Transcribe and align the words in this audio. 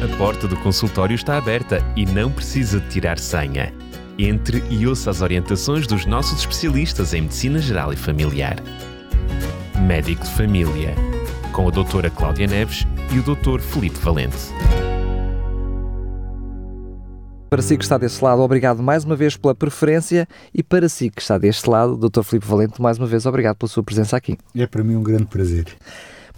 A 0.00 0.16
porta 0.16 0.46
do 0.46 0.56
consultório 0.58 1.16
está 1.16 1.36
aberta 1.36 1.84
e 1.96 2.06
não 2.06 2.30
precisa 2.30 2.78
de 2.78 2.88
tirar 2.88 3.18
senha. 3.18 3.74
Entre 4.16 4.62
e 4.70 4.86
ouça 4.86 5.10
as 5.10 5.20
orientações 5.20 5.88
dos 5.88 6.06
nossos 6.06 6.38
especialistas 6.38 7.14
em 7.14 7.22
Medicina 7.22 7.58
Geral 7.58 7.92
e 7.92 7.96
Familiar. 7.96 8.62
Médico 9.88 10.22
de 10.22 10.30
Família, 10.30 10.94
com 11.52 11.66
a 11.66 11.70
doutora 11.72 12.10
Cláudia 12.10 12.46
Neves 12.46 12.86
e 13.12 13.18
o 13.18 13.24
doutor 13.24 13.60
Felipe 13.60 13.98
Valente. 13.98 14.36
Para 17.50 17.60
si 17.60 17.76
que 17.76 17.82
está 17.82 17.98
deste 17.98 18.22
lado, 18.22 18.40
obrigado 18.40 18.80
mais 18.80 19.02
uma 19.02 19.16
vez 19.16 19.36
pela 19.36 19.54
preferência 19.54 20.28
e 20.54 20.62
para 20.62 20.88
si 20.88 21.10
que 21.10 21.20
está 21.20 21.36
deste 21.38 21.68
lado, 21.68 21.96
Dr. 21.96 22.22
Filipe 22.22 22.46
Valente, 22.46 22.80
mais 22.80 22.98
uma 22.98 23.06
vez 23.08 23.26
obrigado 23.26 23.56
pela 23.56 23.68
sua 23.68 23.82
presença 23.82 24.16
aqui. 24.16 24.38
É 24.54 24.64
para 24.64 24.84
mim 24.84 24.94
um 24.94 25.02
grande 25.02 25.26
prazer. 25.26 25.66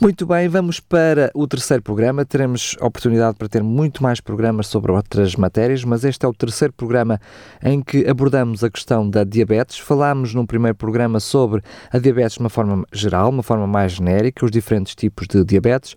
Muito 0.02 0.24
bem, 0.24 0.48
vamos 0.48 0.80
para 0.80 1.30
o 1.34 1.46
terceiro 1.46 1.82
programa. 1.82 2.24
Teremos 2.24 2.74
oportunidade 2.80 3.36
para 3.36 3.50
ter 3.50 3.62
muito 3.62 4.02
mais 4.02 4.18
programas 4.18 4.66
sobre 4.66 4.90
outras 4.92 5.36
matérias, 5.36 5.84
mas 5.84 6.04
este 6.04 6.24
é 6.24 6.28
o 6.28 6.32
terceiro 6.32 6.72
programa 6.72 7.20
em 7.62 7.82
que 7.82 8.08
abordamos 8.08 8.64
a 8.64 8.70
questão 8.70 9.08
da 9.08 9.24
diabetes. 9.24 9.78
Falámos 9.78 10.32
num 10.32 10.46
primeiro 10.46 10.74
programa 10.74 11.20
sobre 11.20 11.62
a 11.92 11.98
diabetes 11.98 12.36
de 12.36 12.40
uma 12.40 12.48
forma 12.48 12.82
geral, 12.90 13.28
uma 13.28 13.42
forma 13.42 13.66
mais 13.66 13.92
genérica, 13.92 14.42
os 14.42 14.50
diferentes 14.50 14.94
tipos 14.94 15.26
de 15.28 15.44
diabetes. 15.44 15.94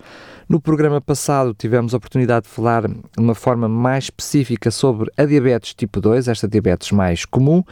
No 0.47 0.59
programa 0.59 0.99
passado 0.99 1.53
tivemos 1.53 1.93
a 1.93 1.97
oportunidade 1.97 2.47
de 2.47 2.51
falar 2.51 2.87
de 2.87 2.99
uma 3.17 3.33
forma 3.33 3.67
mais 3.69 4.05
específica 4.05 4.69
sobre 4.71 5.09
a 5.17 5.23
diabetes 5.23 5.73
tipo 5.73 6.01
2, 6.01 6.27
esta 6.27 6.47
diabetes 6.47 6.91
mais 6.91 7.23
comum, 7.23 7.63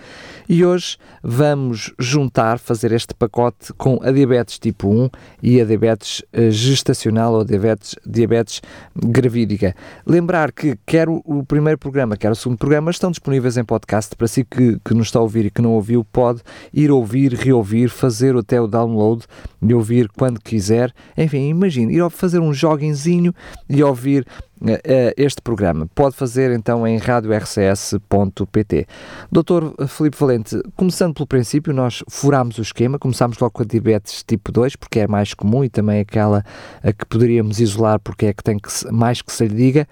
e 0.47 0.63
hoje 0.63 0.97
vamos 1.21 1.94
juntar, 1.99 2.59
fazer 2.59 2.94
este 2.94 3.13
pacote 3.13 3.73
com 3.73 3.99
a 4.02 4.11
diabetes 4.11 4.57
tipo 4.57 4.88
1 4.89 5.09
e 5.44 5.59
a 5.59 5.66
diabetes 5.66 6.23
eh, 6.31 6.49
gestacional 6.49 7.34
ou 7.34 7.44
diabetes, 7.44 7.95
diabetes 8.05 8.61
gravídica. 8.95 9.75
Lembrar 10.05 10.52
que 10.52 10.77
quer 10.85 11.09
o 11.09 11.44
primeiro 11.45 11.78
programa, 11.78 12.16
quer 12.16 12.31
o 12.31 12.35
segundo 12.35 12.58
programa 12.58 12.89
estão 12.89 13.11
disponíveis 13.11 13.58
em 13.58 13.66
podcast 13.66 14.16
para 14.16 14.28
si 14.28 14.45
que, 14.45 14.80
que 14.83 14.94
nos 14.94 15.08
está 15.08 15.19
a 15.19 15.22
ouvir 15.22 15.45
e 15.45 15.52
que 15.52 15.61
não 15.61 15.73
ouviu, 15.73 16.06
pode 16.06 16.41
ir 16.73 16.89
ouvir, 16.89 17.33
reouvir, 17.33 17.89
fazer 17.89 18.35
até 18.35 18.61
o 18.61 18.67
download 18.67 19.25
e 19.61 19.73
ouvir 19.73 20.09
quando 20.17 20.39
quiser. 20.39 20.94
Enfim, 21.17 21.50
imagine, 21.50 21.94
ir 21.94 22.09
fazer 22.09 22.39
um 22.39 22.53
joguinzinho 22.62 23.34
e 23.70 23.84
ouvir 23.84 24.26
uh, 24.62 25.14
este 25.17 25.42
programa. 25.42 25.88
Pode 25.94 26.16
fazer 26.16 26.52
então 26.52 26.86
em 26.88 26.98
radiorcs.pt. 26.98 28.88
Doutor 29.31 29.76
Felipe 29.88 30.18
Valente, 30.18 30.62
começando 30.76 31.14
pelo 31.14 31.28
princípio, 31.28 31.73
nós 31.73 32.03
furámos 32.09 32.58
o 32.58 32.62
esquema, 32.62 33.00
começámos 33.00 33.40
logo 33.40 33.52
com 33.52 33.64
a 33.64 33.66
diabetes 33.66 34.23
tipo 34.23 34.52
2, 34.52 34.76
porque 34.76 35.00
é 35.00 35.08
mais 35.08 35.34
comum 35.34 35.64
e 35.64 35.70
também 35.70 36.00
aquela 36.02 36.44
a 36.84 36.92
que 36.94 37.06
poderíamos 37.06 37.59
isolar 37.59 38.00
porque 38.00 38.28
é 38.28 38.34
que 38.34 38.44
tem 38.44 38.58
que, 38.58 38.70
mais 38.92 39.22
que 39.22 39.31
se 39.31 39.48
lhe 39.48 39.56
diga. 39.56 39.88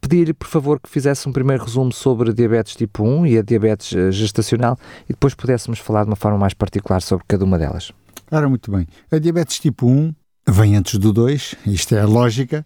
Pedir-lhe, 0.00 0.34
por 0.34 0.46
favor, 0.46 0.78
que 0.78 0.90
fizesse 0.90 1.26
um 1.26 1.32
primeiro 1.32 1.64
resumo 1.64 1.90
sobre 1.90 2.34
diabetes 2.34 2.76
tipo 2.76 3.02
1 3.02 3.26
e 3.26 3.38
a 3.38 3.42
diabetes 3.42 4.14
gestacional 4.14 4.78
e 5.04 5.14
depois 5.14 5.32
pudéssemos 5.32 5.78
falar 5.78 6.04
de 6.04 6.10
uma 6.10 6.16
forma 6.16 6.36
mais 6.36 6.52
particular 6.52 7.00
sobre 7.00 7.24
cada 7.26 7.44
uma 7.44 7.58
delas. 7.58 7.90
Ora, 8.30 8.48
muito 8.48 8.70
bem. 8.70 8.86
A 9.10 9.18
diabetes 9.18 9.58
tipo 9.58 9.86
1 9.86 10.12
vem 10.46 10.76
antes 10.76 10.98
do 10.98 11.12
2, 11.12 11.54
isto 11.66 11.94
é 11.94 12.00
a 12.00 12.06
lógica, 12.06 12.64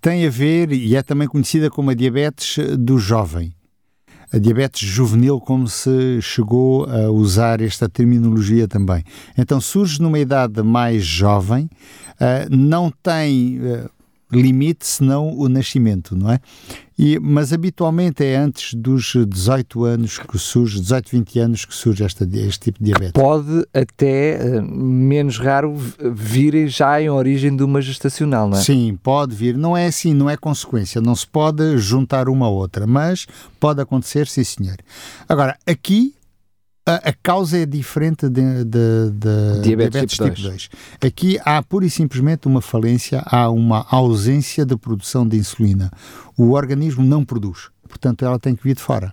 tem 0.00 0.26
a 0.26 0.30
ver 0.30 0.72
e 0.72 0.96
é 0.96 1.02
também 1.02 1.28
conhecida 1.28 1.70
como 1.70 1.90
a 1.90 1.94
diabetes 1.94 2.58
do 2.78 2.98
jovem. 2.98 3.54
A 4.32 4.38
diabetes 4.38 4.86
juvenil, 4.86 5.40
como 5.40 5.66
se 5.68 6.20
chegou 6.20 6.84
a 6.84 7.10
usar 7.10 7.62
esta 7.62 7.88
terminologia 7.88 8.68
também. 8.68 9.02
Então 9.36 9.58
surge 9.60 10.02
numa 10.02 10.18
idade 10.18 10.62
mais 10.62 11.04
jovem, 11.04 11.68
eh, 12.20 12.46
não 12.50 12.90
tem 12.90 13.58
eh, 13.62 13.88
limite 14.32 14.86
senão 14.86 15.32
o 15.36 15.48
nascimento, 15.48 16.14
não 16.16 16.30
é? 16.30 16.40
E, 16.98 17.16
mas 17.20 17.52
habitualmente 17.52 18.24
é 18.24 18.36
antes 18.36 18.74
dos 18.74 19.14
18 19.14 19.84
anos 19.84 20.18
que 20.18 20.36
surge, 20.36 20.80
18, 20.80 21.10
20 21.10 21.38
anos 21.38 21.64
que 21.64 21.72
surge 21.72 22.02
esta, 22.02 22.28
este 22.32 22.58
tipo 22.58 22.80
de 22.80 22.86
diabetes. 22.86 23.12
Pode 23.12 23.64
até, 23.72 24.32
eh, 24.34 24.60
menos 24.60 25.38
raro, 25.38 25.76
vir 25.76 26.66
já 26.66 27.00
em 27.00 27.08
origem 27.08 27.54
de 27.54 27.62
uma 27.62 27.80
gestacional, 27.80 28.48
não 28.48 28.58
é? 28.58 28.60
Sim, 28.60 28.98
pode 29.00 29.32
vir. 29.32 29.56
Não 29.56 29.76
é 29.76 29.86
assim, 29.86 30.12
não 30.12 30.28
é 30.28 30.36
consequência. 30.36 31.00
Não 31.00 31.14
se 31.14 31.26
pode 31.26 31.78
juntar 31.78 32.28
uma 32.28 32.46
a 32.46 32.50
outra, 32.50 32.84
mas 32.84 33.28
pode 33.60 33.80
acontecer, 33.80 34.26
sim 34.26 34.42
senhor. 34.42 34.76
Agora, 35.28 35.56
aqui 35.64 36.14
a, 36.88 37.10
a 37.10 37.12
causa 37.12 37.58
é 37.58 37.66
diferente 37.66 38.28
de, 38.28 38.64
de, 38.64 39.10
de 39.12 39.60
diabetes, 39.62 39.90
diabetes 39.92 40.12
tipo, 40.12 40.24
2. 40.24 40.34
tipo 40.34 40.48
2. 40.48 40.68
Aqui 41.04 41.38
há 41.44 41.62
pura 41.62 41.84
e 41.84 41.90
simplesmente 41.90 42.46
uma 42.46 42.62
falência, 42.62 43.22
há 43.26 43.50
uma 43.50 43.86
ausência 43.90 44.64
de 44.64 44.76
produção 44.76 45.26
de 45.28 45.36
insulina. 45.36 45.90
O 46.36 46.52
organismo 46.52 47.04
não 47.04 47.24
produz, 47.24 47.68
portanto 47.86 48.24
ela 48.24 48.38
tem 48.38 48.54
que 48.54 48.64
vir 48.64 48.74
de 48.74 48.82
fora. 48.82 49.12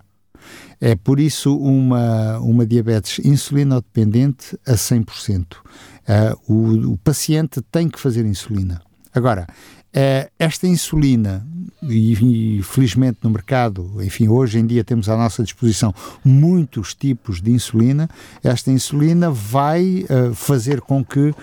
É 0.80 0.96
por 0.96 1.20
isso 1.20 1.58
uma, 1.58 2.38
uma 2.40 2.66
diabetes 2.66 3.20
insulino-dependente 3.26 4.58
a 4.66 4.74
100%. 4.74 5.46
Uh, 5.54 6.54
o, 6.54 6.94
o 6.94 6.98
paciente 7.00 7.62
tem 7.72 7.90
que 7.90 8.00
fazer 8.00 8.26
insulina. 8.26 8.82
Agora, 9.14 9.48
Uh, 9.96 10.28
esta 10.38 10.68
insulina, 10.68 11.48
e, 11.84 12.58
e, 12.58 12.64
felizmente 12.64 13.20
no 13.24 13.30
mercado, 13.30 14.02
enfim, 14.02 14.28
hoje 14.28 14.60
em 14.60 14.66
dia 14.66 14.84
temos 14.84 15.10
à 15.10 15.18
nossa 15.18 15.44
disposição 15.44 15.94
muitos 16.24 16.94
tipos 16.94 17.42
de 17.42 17.52
insulina, 17.52 18.10
esta 18.44 18.72
insulina 18.72 19.30
vai 19.30 20.06
uh, 20.10 20.34
fazer 20.34 20.82
com 20.82 21.04
que 21.04 21.30
uh, 21.30 21.36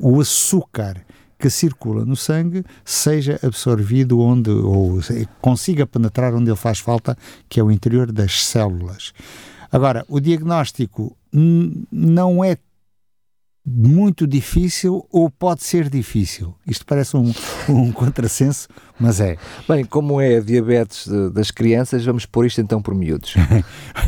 o 0.00 0.20
açúcar 0.20 1.04
que 1.38 1.50
circula 1.50 2.04
no 2.04 2.14
sangue 2.14 2.64
seja 2.84 3.38
absorvido 3.42 4.20
onde, 4.20 4.50
ou 4.50 5.00
consiga 5.40 5.84
penetrar 5.84 6.32
onde 6.34 6.48
ele 6.48 6.56
faz 6.56 6.78
falta, 6.78 7.18
que 7.48 7.58
é 7.58 7.62
o 7.64 7.70
interior 7.70 8.12
das 8.12 8.46
células. 8.46 9.12
Agora, 9.72 10.04
o 10.08 10.20
diagnóstico 10.20 11.16
não 11.32 12.44
é 12.44 12.56
muito 13.64 14.26
difícil 14.26 15.06
ou 15.10 15.30
pode 15.30 15.62
ser 15.62 15.88
difícil. 15.88 16.54
Isto 16.66 16.84
parece 16.84 17.16
um, 17.16 17.32
um 17.68 17.90
contrassenso, 17.92 18.68
mas 18.98 19.20
é. 19.20 19.36
Bem, 19.68 19.84
como 19.84 20.20
é 20.20 20.36
a 20.36 20.40
diabetes 20.40 21.06
de, 21.06 21.30
das 21.30 21.50
crianças, 21.50 22.04
vamos 22.04 22.26
pôr 22.26 22.46
isto 22.46 22.60
então 22.60 22.82
por 22.82 22.94
miúdos. 22.94 23.34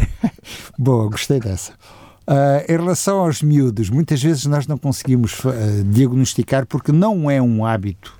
Boa, 0.78 1.08
gostei 1.08 1.38
dessa. 1.38 1.72
Uh, 2.26 2.64
em 2.66 2.76
relação 2.76 3.18
aos 3.18 3.42
miúdos, 3.42 3.90
muitas 3.90 4.22
vezes 4.22 4.46
nós 4.46 4.66
não 4.66 4.78
conseguimos 4.78 5.38
uh, 5.44 5.84
diagnosticar 5.84 6.66
porque 6.66 6.90
não 6.90 7.30
é 7.30 7.40
um 7.40 7.64
hábito 7.64 8.18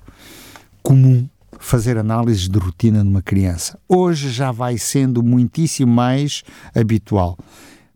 comum 0.81 1.27
fazer 1.59 1.97
análises 1.97 2.47
de 2.47 2.59
rotina 2.59 3.03
numa 3.03 3.21
criança. 3.21 3.79
Hoje 3.89 4.29
já 4.29 4.51
vai 4.51 4.77
sendo 4.77 5.23
muitíssimo 5.23 5.91
mais 5.91 6.43
habitual. 6.75 7.37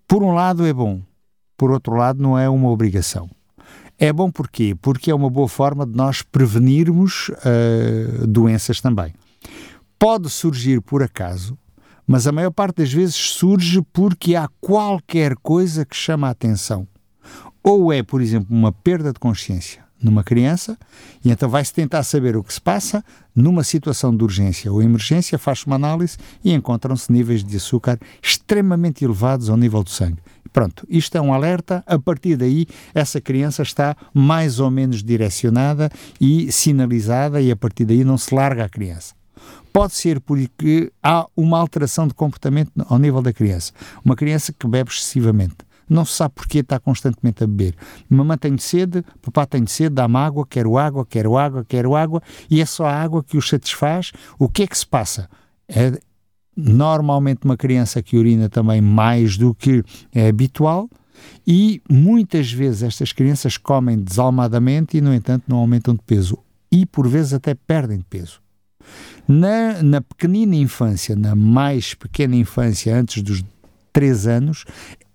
Por 0.08 0.24
um 0.24 0.34
lado 0.34 0.66
é 0.66 0.74
bom, 0.74 1.02
por 1.60 1.72
outro 1.72 1.94
lado, 1.94 2.24
não 2.24 2.40
é 2.40 2.50
uma 2.50 2.70
obrigação. 2.70 3.30
É 3.98 4.14
bom 4.14 4.32
porquê? 4.32 4.74
Porque 4.82 5.12
é 5.12 5.14
uma 5.14 5.30
boa 5.30 5.50
forma 5.50 5.86
de 5.86 5.94
nós 5.94 6.22
prevenirmos 6.22 7.28
uh, 7.28 8.26
doenças 8.26 8.80
também. 8.80 9.14
Pode 10.00 10.30
surgir 10.30 10.82
por 10.82 11.04
acaso, 11.04 11.58
mas 12.08 12.26
a 12.26 12.32
maior 12.32 12.52
parte 12.52 12.78
das 12.78 12.94
vezes 12.94 13.16
surge 13.16 13.82
porque 13.92 14.36
há 14.38 14.48
qualquer 14.62 15.36
coisa 15.36 15.86
que 15.86 15.98
chama 15.98 16.30
a 16.30 16.32
atenção. 16.32 16.88
Ou 17.62 17.92
é, 17.92 18.02
por 18.02 18.22
exemplo, 18.22 18.56
uma 18.56 18.72
perda 18.72 19.12
de 19.12 19.20
consciência 19.20 19.84
numa 20.02 20.24
criança, 20.24 20.78
e 21.24 21.30
então 21.30 21.50
vai-se 21.50 21.74
tentar 21.74 22.04
saber 22.04 22.38
o 22.38 22.44
que 22.44 22.54
se 22.54 22.62
passa 22.62 23.04
numa 23.36 23.64
situação 23.64 24.16
de 24.16 24.24
urgência 24.24 24.72
ou 24.72 24.82
emergência, 24.82 25.38
faz-se 25.38 25.66
uma 25.68 25.76
análise 25.76 26.18
e 26.44 26.54
encontram-se 26.54 27.12
níveis 27.12 27.44
de 27.44 27.58
açúcar 27.58 28.00
extremamente 28.22 29.04
elevados 29.04 29.50
ao 29.50 29.58
nível 29.58 29.84
do 29.84 29.90
sangue. 29.90 30.20
Pronto, 30.52 30.86
isto 30.90 31.16
é 31.16 31.22
um 31.22 31.34
alerta. 31.34 31.84
A 31.86 32.00
partir 32.00 32.36
daí, 32.36 32.66
essa 32.94 33.22
criança 33.22 33.62
está 33.62 33.96
mais 34.14 34.60
ou 34.60 34.72
menos 34.72 35.04
direcionada 35.04 35.92
e 36.20 36.52
sinalizada, 36.52 37.40
e 37.40 37.52
a 37.52 37.56
partir 37.56 37.86
daí 37.86 38.04
não 38.04 38.18
se 38.18 38.34
larga 38.34 38.66
a 38.66 38.70
criança. 38.70 39.14
Pode 39.72 39.94
ser 39.94 40.20
porque 40.20 40.92
há 41.04 41.28
uma 41.38 41.60
alteração 41.60 42.08
de 42.08 42.14
comportamento 42.14 42.72
ao 42.88 42.98
nível 42.98 43.22
da 43.22 43.32
criança. 43.32 43.72
Uma 44.04 44.16
criança 44.16 44.52
que 44.52 44.68
bebe 44.68 44.90
excessivamente. 44.90 45.69
Não 45.90 46.06
se 46.06 46.14
sabe 46.14 46.36
porquê 46.36 46.60
está 46.60 46.80
constantemente 46.80 47.44
a 47.44 47.48
beber. 47.48 47.76
Mamãe 48.10 48.38
tem 48.38 48.58
sede, 48.58 49.04
papá 49.22 49.46
tem 49.46 49.66
sede, 49.66 49.96
dá-me 49.96 50.18
água, 50.18 50.46
quero 50.48 50.78
água, 50.78 51.06
quero 51.06 51.38
água, 51.38 51.66
quero 51.68 51.96
água, 51.96 52.22
e 52.50 52.62
é 52.62 52.66
só 52.66 52.86
a 52.86 52.94
água 52.94 53.24
que 53.24 53.38
os 53.38 53.50
satisfaz. 53.50 54.12
O 54.38 54.48
que 54.48 54.64
é 54.64 54.68
que 54.68 54.78
se 54.78 54.86
passa? 54.86 55.30
É, 55.68 56.00
normalmente 56.56 57.46
uma 57.46 57.58
criança 57.58 58.02
que 58.02 58.18
urina 58.18 58.50
também 58.50 58.82
mais 58.82 59.38
do 59.38 59.56
que 59.56 59.84
é 60.14 60.28
habitual 60.28 60.90
e 61.46 61.82
muitas 61.90 62.52
vezes 62.52 62.84
estas 62.84 63.12
crianças 63.12 63.58
comem 63.58 63.98
desalmadamente 63.98 64.98
e, 64.98 65.02
no 65.02 65.14
entanto, 65.14 65.46
não 65.48 65.58
aumentam 65.58 65.94
de 65.94 66.02
peso 66.06 66.38
e, 66.72 66.86
por 66.86 67.08
vezes, 67.08 67.34
até 67.34 67.54
perdem 67.54 67.98
de 67.98 68.06
peso. 68.06 68.42
Na, 69.28 69.84
na 69.84 70.02
pequenina 70.02 70.56
infância, 70.56 71.16
na 71.16 71.36
mais 71.36 71.94
pequena 71.94 72.36
infância, 72.36 72.96
antes 72.96 73.22
dos 73.22 73.44
3 73.92 74.28
anos, 74.28 74.66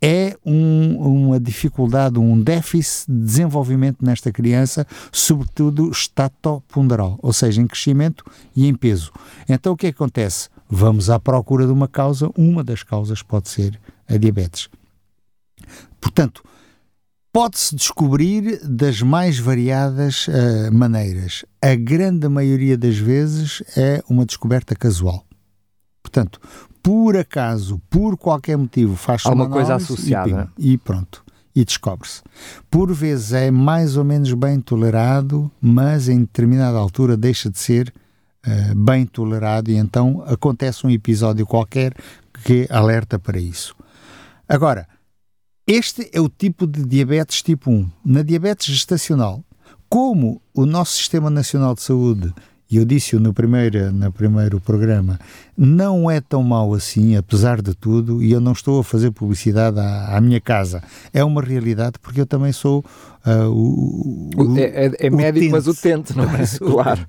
é 0.00 0.36
um, 0.44 0.98
uma 0.98 1.40
dificuldade, 1.40 2.18
um 2.18 2.38
déficit 2.38 3.10
de 3.10 3.24
desenvolvimento 3.24 4.04
nesta 4.04 4.30
criança, 4.30 4.86
sobretudo 5.10 5.90
estatoponderal, 5.90 7.18
ou 7.22 7.32
seja, 7.32 7.62
em 7.62 7.66
crescimento 7.66 8.24
e 8.54 8.66
em 8.66 8.74
peso. 8.74 9.10
Então 9.48 9.72
o 9.72 9.76
que 9.76 9.86
acontece? 9.86 10.50
Vamos 10.68 11.08
à 11.08 11.18
procura 11.18 11.66
de 11.66 11.72
uma 11.72 11.88
causa, 11.88 12.30
uma 12.36 12.62
das 12.62 12.82
causas 12.82 13.22
pode 13.22 13.48
ser 13.48 13.80
a 14.06 14.16
diabetes. 14.16 14.68
Portanto, 16.00 16.42
pode-se 17.32 17.74
descobrir 17.74 18.60
das 18.62 19.00
mais 19.00 19.38
variadas 19.38 20.28
uh, 20.28 20.72
maneiras. 20.72 21.44
A 21.62 21.74
grande 21.74 22.28
maioria 22.28 22.76
das 22.76 22.96
vezes 22.96 23.62
é 23.76 24.02
uma 24.08 24.26
descoberta 24.26 24.76
casual. 24.76 25.24
Portanto, 26.02 26.40
por 26.84 27.16
acaso, 27.16 27.80
por 27.88 28.14
qualquer 28.14 28.58
motivo, 28.58 28.94
faz-se 28.94 29.26
uma 29.28 29.48
coisa 29.48 29.76
associada 29.76 30.52
e, 30.58 30.72
e 30.72 30.78
pronto. 30.78 31.24
E 31.56 31.64
descobre-se. 31.64 32.20
Por 32.70 32.92
vezes 32.92 33.32
é 33.32 33.50
mais 33.50 33.96
ou 33.96 34.04
menos 34.04 34.34
bem 34.34 34.60
tolerado, 34.60 35.50
mas 35.62 36.10
em 36.10 36.18
determinada 36.18 36.76
altura 36.76 37.16
deixa 37.16 37.48
de 37.48 37.58
ser 37.58 37.90
uh, 38.46 38.74
bem 38.74 39.06
tolerado 39.06 39.70
e 39.70 39.76
então 39.76 40.22
acontece 40.26 40.86
um 40.86 40.90
episódio 40.90 41.46
qualquer 41.46 41.94
que 42.44 42.66
alerta 42.68 43.18
para 43.18 43.38
isso. 43.38 43.74
Agora, 44.46 44.86
este 45.66 46.10
é 46.12 46.20
o 46.20 46.28
tipo 46.28 46.66
de 46.66 46.84
diabetes 46.84 47.40
tipo 47.40 47.70
1. 47.70 47.90
Na 48.04 48.20
diabetes 48.20 48.66
gestacional, 48.66 49.42
como 49.88 50.42
o 50.52 50.66
nosso 50.66 50.98
Sistema 50.98 51.30
Nacional 51.30 51.74
de 51.74 51.80
Saúde, 51.80 52.34
e 52.74 52.76
eu 52.76 52.84
disse-o 52.84 53.20
no 53.20 53.32
primeiro, 53.32 53.92
no 53.92 54.10
primeiro 54.10 54.58
programa, 54.58 55.20
não 55.56 56.10
é 56.10 56.20
tão 56.20 56.42
mau 56.42 56.74
assim, 56.74 57.14
apesar 57.14 57.62
de 57.62 57.72
tudo, 57.72 58.20
e 58.20 58.32
eu 58.32 58.40
não 58.40 58.50
estou 58.50 58.80
a 58.80 58.84
fazer 58.84 59.12
publicidade 59.12 59.78
à, 59.78 60.16
à 60.16 60.20
minha 60.20 60.40
casa. 60.40 60.82
É 61.12 61.22
uma 61.22 61.40
realidade 61.40 62.00
porque 62.02 62.20
eu 62.20 62.26
também 62.26 62.50
sou 62.50 62.84
uh, 63.24 63.48
o, 63.48 64.28
o, 64.36 64.58
É, 64.58 64.86
é, 64.86 65.06
é 65.06 65.10
médico, 65.10 65.52
mas 65.52 65.68
utente, 65.68 66.16
não 66.16 66.24
é? 66.24 66.44
claro. 66.58 67.06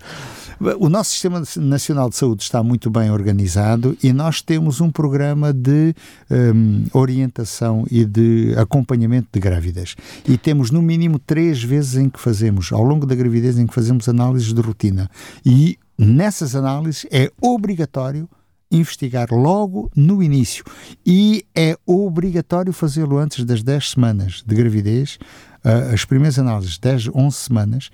O 0.79 0.87
nosso 0.87 1.11
Sistema 1.11 1.43
Nacional 1.57 2.09
de 2.09 2.15
Saúde 2.15 2.43
está 2.43 2.63
muito 2.63 2.89
bem 2.89 3.11
organizado 3.11 3.97
e 4.01 4.13
nós 4.13 4.41
temos 4.41 4.79
um 4.79 4.89
programa 4.89 5.51
de 5.51 5.93
um, 6.31 6.85
orientação 6.93 7.85
e 7.91 8.05
de 8.05 8.53
acompanhamento 8.57 9.27
de 9.33 9.39
grávidas. 9.39 9.95
E 10.25 10.37
temos 10.37 10.71
no 10.71 10.81
mínimo 10.81 11.19
três 11.19 11.61
vezes 11.61 11.95
em 11.95 12.09
que 12.09 12.19
fazemos, 12.19 12.71
ao 12.71 12.83
longo 12.83 13.05
da 13.05 13.15
gravidez, 13.15 13.59
em 13.59 13.67
que 13.67 13.73
fazemos 13.73 14.07
análises 14.07 14.53
de 14.53 14.61
rotina. 14.61 15.09
E 15.45 15.77
nessas 15.97 16.55
análises 16.55 17.05
é 17.11 17.29
obrigatório 17.41 18.29
investigar 18.71 19.27
logo 19.31 19.91
no 19.95 20.23
início 20.23 20.63
e 21.05 21.45
é 21.55 21.77
obrigatório 21.85 22.73
fazê-lo 22.73 23.17
antes 23.17 23.45
das 23.45 23.61
10 23.61 23.91
semanas 23.91 24.43
de 24.45 24.55
gravidez, 24.55 25.17
uh, 25.63 25.93
as 25.93 26.03
primeiras 26.03 26.39
análises, 26.39 26.77
10, 26.77 27.09
11 27.13 27.35
semanas, 27.35 27.89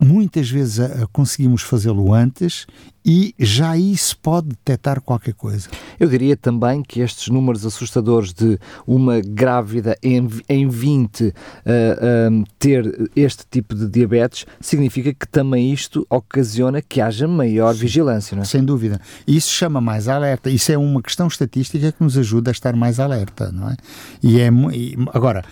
muitas 0.00 0.50
vezes 0.50 0.78
conseguimos 1.12 1.62
fazê-lo 1.62 2.12
antes 2.12 2.66
e 3.08 3.34
já 3.38 3.70
aí 3.70 3.96
se 3.96 4.14
pode 4.14 4.48
detectar 4.48 5.00
qualquer 5.00 5.32
coisa. 5.32 5.70
Eu 5.98 6.10
diria 6.10 6.36
também 6.36 6.82
que 6.82 7.00
estes 7.00 7.28
números 7.28 7.64
assustadores 7.64 8.34
de 8.34 8.58
uma 8.86 9.18
grávida 9.20 9.96
em, 10.02 10.28
em 10.46 10.68
20 10.68 11.22
uh, 11.22 11.30
uh, 11.30 12.44
ter 12.58 13.10
este 13.16 13.44
tipo 13.50 13.74
de 13.74 13.88
diabetes 13.88 14.44
significa 14.60 15.14
que 15.14 15.26
também 15.26 15.72
isto 15.72 16.06
ocasiona 16.10 16.82
que 16.82 17.00
haja 17.00 17.26
maior 17.26 17.72
vigilância, 17.74 18.34
não 18.34 18.42
é? 18.42 18.44
Sem 18.44 18.62
dúvida. 18.62 19.00
Isso 19.26 19.54
chama 19.54 19.80
mais 19.80 20.06
alerta. 20.06 20.50
Isso 20.50 20.70
é 20.70 20.76
uma 20.76 21.00
questão 21.00 21.28
estatística 21.28 21.90
que 21.90 22.02
nos 22.02 22.18
ajuda 22.18 22.50
a 22.50 22.52
estar 22.52 22.76
mais 22.76 23.00
alerta, 23.00 23.50
não 23.50 23.70
é? 23.70 23.76
E 24.22 24.38
é 24.38 24.50
e, 24.74 24.98
agora 25.14 25.42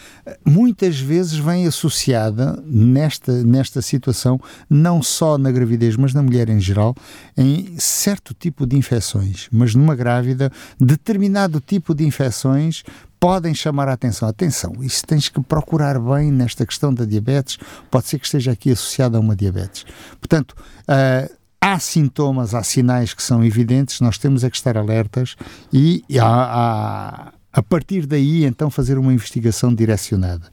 muitas 0.44 0.98
vezes 1.00 1.38
vem 1.38 1.66
associada 1.66 2.62
nesta 2.66 3.32
nesta 3.44 3.80
situação 3.80 4.38
não 4.68 5.02
só 5.02 5.38
na 5.38 5.50
gravidez 5.50 5.96
mas 5.96 6.12
na 6.12 6.22
mulher 6.22 6.48
em 6.48 6.60
geral 6.60 6.94
em 7.36 7.45
certo 7.78 8.34
tipo 8.34 8.66
de 8.66 8.76
infecções, 8.76 9.48
mas 9.52 9.74
numa 9.74 9.94
grávida, 9.94 10.50
determinado 10.80 11.60
tipo 11.60 11.94
de 11.94 12.04
infecções 12.04 12.82
podem 13.18 13.54
chamar 13.54 13.88
a 13.88 13.92
atenção. 13.92 14.28
Atenção, 14.28 14.72
isso 14.80 15.04
tens 15.06 15.28
que 15.28 15.40
procurar 15.40 15.98
bem 15.98 16.30
nesta 16.30 16.64
questão 16.64 16.92
da 16.92 17.04
diabetes, 17.04 17.58
pode 17.90 18.06
ser 18.06 18.18
que 18.18 18.26
esteja 18.26 18.52
aqui 18.52 18.70
associada 18.70 19.16
a 19.18 19.20
uma 19.20 19.34
diabetes. 19.34 19.84
Portanto, 20.20 20.52
uh, 20.82 21.34
há 21.60 21.78
sintomas, 21.78 22.54
há 22.54 22.62
sinais 22.62 23.14
que 23.14 23.22
são 23.22 23.44
evidentes, 23.44 24.00
nós 24.00 24.18
temos 24.18 24.44
é 24.44 24.50
que 24.50 24.56
estar 24.56 24.76
alertas 24.76 25.36
e 25.72 26.04
há, 26.20 26.24
há, 26.24 27.32
a 27.52 27.62
partir 27.62 28.06
daí 28.06 28.44
então 28.44 28.70
fazer 28.70 28.98
uma 28.98 29.12
investigação 29.12 29.74
direcionada. 29.74 30.50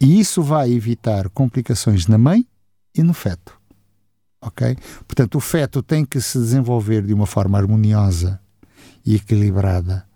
E 0.00 0.20
isso 0.20 0.42
vai 0.42 0.72
evitar 0.72 1.28
complicações 1.30 2.06
na 2.06 2.18
mãe 2.18 2.46
e 2.94 3.02
no 3.02 3.12
feto 3.12 3.57
ok? 4.40 4.76
Portanto, 5.06 5.36
o 5.36 5.40
feto 5.40 5.82
tem 5.82 6.04
que 6.04 6.20
se 6.20 6.38
desenvolver 6.38 7.02
de 7.02 7.12
uma 7.12 7.26
forma 7.26 7.58
harmoniosa 7.58 8.40
e 9.04 9.14
equilibrada 9.16 10.06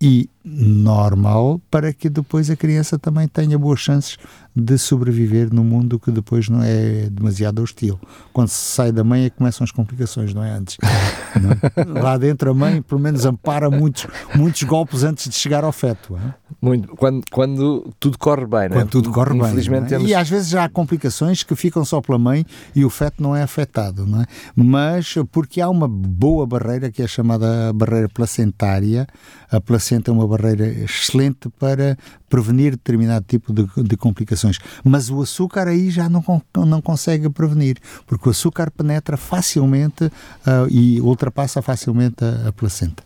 e 0.00 0.30
normal 0.50 1.60
para 1.70 1.92
que 1.92 2.08
depois 2.08 2.50
a 2.50 2.56
criança 2.56 2.98
também 2.98 3.28
tenha 3.28 3.58
boas 3.58 3.80
chances 3.80 4.16
de 4.56 4.76
sobreviver 4.76 5.52
num 5.54 5.62
mundo 5.62 6.00
que 6.00 6.10
depois 6.10 6.48
não 6.48 6.62
é 6.62 7.08
demasiado 7.10 7.62
hostil. 7.62 7.98
Quando 8.32 8.48
se 8.48 8.74
sai 8.74 8.90
da 8.90 9.04
mãe 9.04 9.24
é 9.24 9.30
que 9.30 9.36
começam 9.36 9.64
as 9.64 9.70
complicações, 9.70 10.34
não 10.34 10.42
é 10.42 10.50
antes. 10.50 10.76
Não 11.38 11.52
é? 11.52 12.00
Lá 12.00 12.16
dentro 12.16 12.50
a 12.50 12.54
mãe 12.54 12.80
pelo 12.80 13.00
menos 13.00 13.24
ampara 13.24 13.70
muitos, 13.70 14.06
muitos 14.34 14.62
golpes 14.62 15.04
antes 15.04 15.28
de 15.28 15.34
chegar 15.34 15.62
ao 15.62 15.70
feto. 15.70 16.16
É? 16.16 16.34
Muito, 16.60 16.88
quando, 16.96 17.22
quando 17.30 17.94
tudo 18.00 18.18
corre 18.18 18.46
bem, 18.46 18.70
quando 18.70 18.88
é? 18.88 18.90
tudo 18.90 19.10
corre 19.10 19.36
Infelizmente 19.36 19.80
bem. 19.80 19.86
É? 19.86 19.88
Temos... 19.88 20.10
E 20.10 20.14
às 20.14 20.28
vezes 20.28 20.48
já 20.48 20.64
há 20.64 20.68
complicações 20.68 21.42
que 21.44 21.54
ficam 21.54 21.84
só 21.84 22.00
pela 22.00 22.18
mãe 22.18 22.44
e 22.74 22.84
o 22.84 22.90
feto 22.90 23.22
não 23.22 23.36
é 23.36 23.42
afetado, 23.42 24.06
não 24.06 24.22
é? 24.22 24.24
Mas 24.56 25.14
porque 25.30 25.60
há 25.60 25.68
uma 25.68 25.86
boa 25.86 26.46
barreira 26.46 26.90
que 26.90 27.02
é 27.02 27.06
chamada 27.06 27.72
barreira 27.74 28.08
placentária. 28.08 29.06
A 29.50 29.60
placenta 29.60 30.10
é 30.10 30.12
uma 30.12 30.26
barreira 30.26 30.37
excelente 30.46 31.48
para 31.58 31.96
prevenir 32.28 32.72
determinado 32.72 33.24
tipo 33.26 33.52
de, 33.52 33.66
de 33.82 33.96
complicações. 33.96 34.58
Mas 34.84 35.10
o 35.10 35.20
açúcar 35.22 35.68
aí 35.68 35.90
já 35.90 36.08
não, 36.08 36.22
não 36.66 36.80
consegue 36.80 37.28
prevenir, 37.30 37.78
porque 38.06 38.28
o 38.28 38.30
açúcar 38.30 38.70
penetra 38.70 39.16
facilmente 39.16 40.04
uh, 40.04 40.10
e 40.70 41.00
ultrapassa 41.00 41.62
facilmente 41.62 42.24
a, 42.24 42.48
a, 42.48 42.52
placenta. 42.52 43.02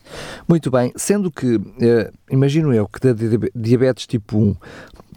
Muito 0.49 0.71
bem, 0.71 0.93
sendo 0.97 1.31
que, 1.31 1.57
uh, 1.57 2.13
imagino 2.31 2.73
eu, 2.73 2.89
que 2.89 3.01
da 3.01 3.13
diabetes 3.55 4.07
tipo 4.07 4.39
1 4.39 4.57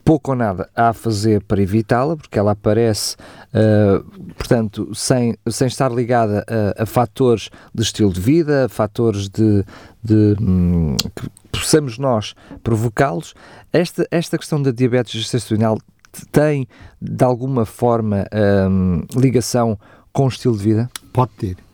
pouco 0.05 0.31
ou 0.31 0.37
nada 0.37 0.69
há 0.75 0.89
a 0.89 0.93
fazer 0.93 1.41
para 1.43 1.59
evitá-la, 1.59 2.15
porque 2.15 2.37
ela 2.37 2.51
aparece, 2.51 3.15
uh, 3.49 4.03
portanto, 4.35 4.93
sem, 4.93 5.35
sem 5.49 5.65
estar 5.65 5.91
ligada 5.91 6.45
a, 6.47 6.83
a, 6.83 6.85
fatores 6.85 7.49
de 7.73 7.81
estilo 7.81 8.13
de 8.13 8.21
vida, 8.21 8.65
a 8.65 8.69
fatores 8.69 9.27
de, 9.27 9.65
de 10.03 10.35
hum, 10.39 10.95
que 11.15 11.27
possamos 11.51 11.97
nós 11.97 12.35
provocá-los. 12.63 13.33
Esta, 13.73 14.07
esta 14.11 14.37
questão 14.37 14.61
da 14.61 14.69
diabetes 14.69 15.19
gestacional 15.19 15.79
tem, 16.31 16.67
de 17.01 17.23
alguma 17.25 17.65
forma, 17.65 18.27
hum, 18.69 19.01
ligação 19.15 19.77
com 20.13 20.25
o 20.25 20.29
estilo 20.29 20.55
de 20.55 20.63
vida? 20.63 20.89
Pode 21.11 21.31
ter. 21.31 21.64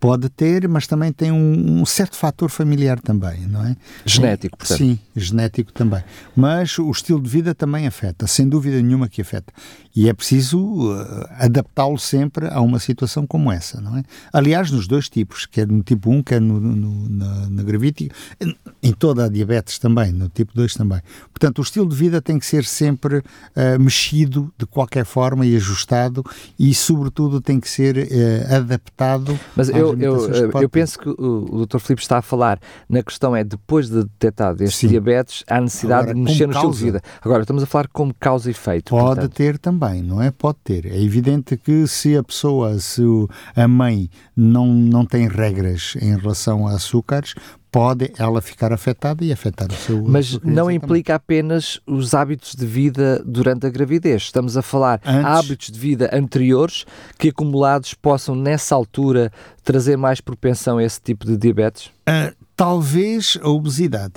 Pode 0.00 0.28
ter, 0.28 0.68
mas 0.68 0.86
também 0.86 1.12
tem 1.12 1.32
um, 1.32 1.80
um, 1.80 1.86
certo 1.86 2.16
fator 2.16 2.48
familiar 2.50 3.00
também, 3.00 3.46
não 3.46 3.64
é? 3.64 3.76
Genético, 4.04 4.56
portanto. 4.56 4.78
Sim, 4.78 4.98
genético 5.14 5.72
também. 5.72 6.02
Mas 6.36 6.78
o 6.78 6.90
estilo 6.90 7.20
de 7.20 7.28
vida 7.28 7.54
também 7.54 7.86
afeta, 7.86 8.26
sem 8.26 8.48
dúvida 8.48 8.80
nenhuma 8.80 9.08
que 9.08 9.20
afeta. 9.20 9.52
E 9.94 10.08
é 10.08 10.12
preciso 10.12 10.60
uh, 10.60 11.26
adaptá-lo 11.38 11.98
sempre 11.98 12.46
a 12.46 12.60
uma 12.60 12.78
situação 12.78 13.26
como 13.26 13.50
essa, 13.50 13.80
não 13.80 13.96
é? 13.96 14.04
Aliás, 14.32 14.70
nos 14.70 14.86
dois 14.86 15.08
tipos, 15.08 15.46
quer 15.46 15.66
no 15.66 15.82
tipo 15.82 16.10
1, 16.10 16.22
quer 16.22 16.40
no, 16.40 16.60
no, 16.60 17.08
na, 17.08 17.50
na 17.50 17.62
gravítica, 17.64 18.14
em 18.80 18.92
toda 18.92 19.24
a 19.24 19.28
diabetes 19.28 19.78
também, 19.78 20.12
no 20.12 20.28
tipo 20.28 20.52
2 20.54 20.74
também. 20.74 21.00
Portanto, 21.32 21.58
o 21.58 21.62
estilo 21.62 21.88
de 21.88 21.96
vida 21.96 22.22
tem 22.22 22.38
que 22.38 22.46
ser 22.46 22.64
sempre 22.64 23.18
uh, 23.18 23.80
mexido 23.80 24.52
de 24.56 24.66
qualquer 24.66 25.04
forma 25.04 25.44
e 25.44 25.56
ajustado 25.56 26.24
e, 26.56 26.72
sobretudo, 26.74 27.40
tem 27.40 27.58
que 27.58 27.68
ser 27.68 27.96
uh, 27.96 28.54
adaptado. 28.54 29.38
Mas 29.56 29.68
eu, 29.68 29.87
eu, 29.94 30.62
eu 30.62 30.68
penso 30.68 30.98
que 30.98 31.08
o, 31.08 31.62
o 31.62 31.66
Dr. 31.66 31.78
Filipe 31.78 32.02
está 32.02 32.18
a 32.18 32.22
falar 32.22 32.60
na 32.88 33.02
questão 33.02 33.34
é 33.34 33.42
depois 33.42 33.88
de 33.88 34.02
detectado 34.04 34.62
este 34.62 34.80
Sim. 34.80 34.88
diabetes, 34.88 35.44
há 35.48 35.60
necessidade 35.60 36.10
Agora, 36.10 36.14
de 36.14 36.20
mexer 36.20 36.46
no 36.46 36.52
estilo 36.52 36.72
de 36.72 36.84
vida. 36.84 37.02
Agora, 37.22 37.42
estamos 37.42 37.62
a 37.62 37.66
falar 37.66 37.88
como 37.88 38.14
causa 38.14 38.48
e 38.48 38.52
efeito. 38.52 38.90
Pode 38.90 39.04
portanto. 39.04 39.34
ter 39.34 39.58
também 39.58 39.78
também, 39.78 40.02
não 40.02 40.20
é? 40.20 40.30
Pode 40.30 40.58
ter. 40.64 40.86
É 40.86 41.00
evidente 41.00 41.56
que 41.56 41.86
se 41.86 42.16
a 42.16 42.22
pessoa, 42.22 42.78
se 42.78 43.02
a 43.54 43.68
mãe 43.68 44.10
não, 44.36 44.66
não 44.66 45.06
tem 45.06 45.28
regras 45.28 45.94
em 46.00 46.16
relação 46.16 46.66
a 46.66 46.72
açúcares, 46.72 47.34
pode 47.70 48.12
ela 48.18 48.40
ficar 48.40 48.72
afetada 48.72 49.24
e 49.24 49.32
afetar 49.32 49.68
o 49.70 49.74
seu. 49.74 50.02
Mas 50.04 50.38
não 50.40 50.70
implica 50.70 51.14
apenas 51.14 51.80
os 51.86 52.14
hábitos 52.14 52.54
de 52.54 52.66
vida 52.66 53.22
durante 53.24 53.66
a 53.66 53.70
gravidez. 53.70 54.22
Estamos 54.22 54.56
a 54.56 54.62
falar 54.62 55.00
Antes... 55.04 55.24
hábitos 55.24 55.70
de 55.70 55.78
vida 55.78 56.10
anteriores 56.12 56.84
que 57.18 57.28
acumulados 57.28 57.94
possam 57.94 58.34
nessa 58.34 58.74
altura 58.74 59.32
trazer 59.62 59.96
mais 59.96 60.20
propensão 60.20 60.78
a 60.78 60.84
esse 60.84 61.00
tipo 61.00 61.26
de 61.26 61.36
diabetes? 61.36 61.86
Uh, 62.08 62.34
talvez 62.56 63.38
a 63.42 63.48
obesidade. 63.48 64.14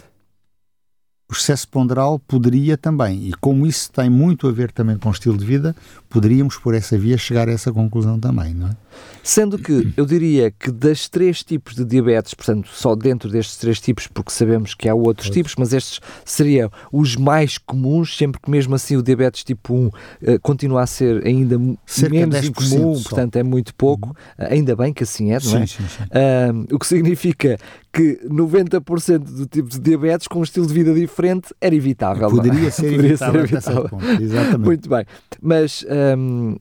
o 1.31 1.33
excesso 1.33 1.67
ponderal 1.69 2.19
poderia 2.19 2.77
também, 2.77 3.29
e 3.29 3.33
como 3.33 3.65
isso 3.65 3.89
tem 3.89 4.09
muito 4.09 4.49
a 4.49 4.51
ver 4.51 4.69
também 4.69 4.97
com 4.97 5.07
o 5.07 5.11
estilo 5.13 5.37
de 5.37 5.45
vida, 5.45 5.73
poderíamos 6.09 6.57
por 6.57 6.73
essa 6.73 6.97
via 6.97 7.17
chegar 7.17 7.47
a 7.47 7.51
essa 7.53 7.71
conclusão 7.71 8.19
também, 8.19 8.53
não 8.53 8.67
é? 8.67 8.75
Sendo 9.23 9.57
que 9.57 9.93
eu 9.95 10.05
diria 10.05 10.51
que 10.51 10.71
das 10.71 11.07
três 11.07 11.43
tipos 11.43 11.75
de 11.75 11.85
diabetes, 11.85 12.33
portanto, 12.33 12.69
só 12.73 12.95
dentro 12.95 13.29
destes 13.29 13.57
três 13.57 13.79
tipos, 13.79 14.07
porque 14.07 14.31
sabemos 14.31 14.73
que 14.73 14.89
há 14.89 14.95
outros 14.95 15.29
tipos, 15.29 15.55
mas 15.57 15.73
estes 15.73 15.99
seriam 16.25 16.71
os 16.91 17.15
mais 17.15 17.57
comuns, 17.57 18.17
sempre 18.17 18.41
que 18.41 18.49
mesmo 18.49 18.73
assim 18.75 18.97
o 18.97 19.03
diabetes 19.03 19.43
tipo 19.43 19.73
1 19.73 19.85
uh, 19.85 19.91
eh, 20.23 20.37
continua 20.39 20.81
a 20.81 20.87
ser 20.87 21.25
ainda 21.25 21.59
Cerca 21.85 22.15
menos 22.15 22.43
incomum, 22.43 22.95
só. 22.95 23.09
portanto 23.09 23.35
é 23.35 23.43
muito 23.43 23.75
pouco, 23.75 24.09
uhum. 24.09 24.45
ainda 24.49 24.75
bem 24.75 24.91
que 24.93 25.03
assim 25.03 25.31
é, 25.31 25.39
não 25.43 25.57
é? 25.57 25.67
Sim, 25.67 25.67
sim, 25.67 25.83
sim. 25.87 26.03
Uh, 26.03 26.75
o 26.75 26.79
que 26.79 26.87
significa 26.87 27.57
que 27.91 28.19
90% 28.27 29.19
do 29.19 29.45
tipo 29.45 29.69
de 29.69 29.79
diabetes 29.79 30.27
com 30.27 30.39
um 30.39 30.43
estilo 30.43 30.65
de 30.65 30.73
vida 30.73 30.93
diferente 30.93 31.53
era 31.59 31.75
evitável. 31.75 32.29
Poderia, 32.29 32.67
é? 32.67 32.71
ser, 32.71 32.89
Poderia 32.91 33.09
evitável 33.11 33.47
ser 33.47 33.55
evitável. 33.55 33.89
Ponto, 33.89 34.21
exatamente. 34.21 34.59
Muito 34.59 34.89
bem. 34.89 35.05
Mas 35.41 35.85
um, 36.17 36.55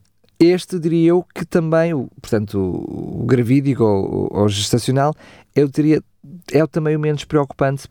este 0.45 0.79
diria 0.79 1.09
eu 1.09 1.25
que 1.35 1.45
também, 1.45 1.93
portanto, 2.21 2.57
o 2.57 3.23
gravídico 3.25 3.83
ou, 3.83 4.29
ou 4.31 4.49
gestacional, 4.49 5.13
eu 5.55 5.67
diria 5.67 6.01
é 6.51 6.65
também 6.67 6.95
o 6.95 6.99
menos 6.99 7.23
preocupante 7.23 7.87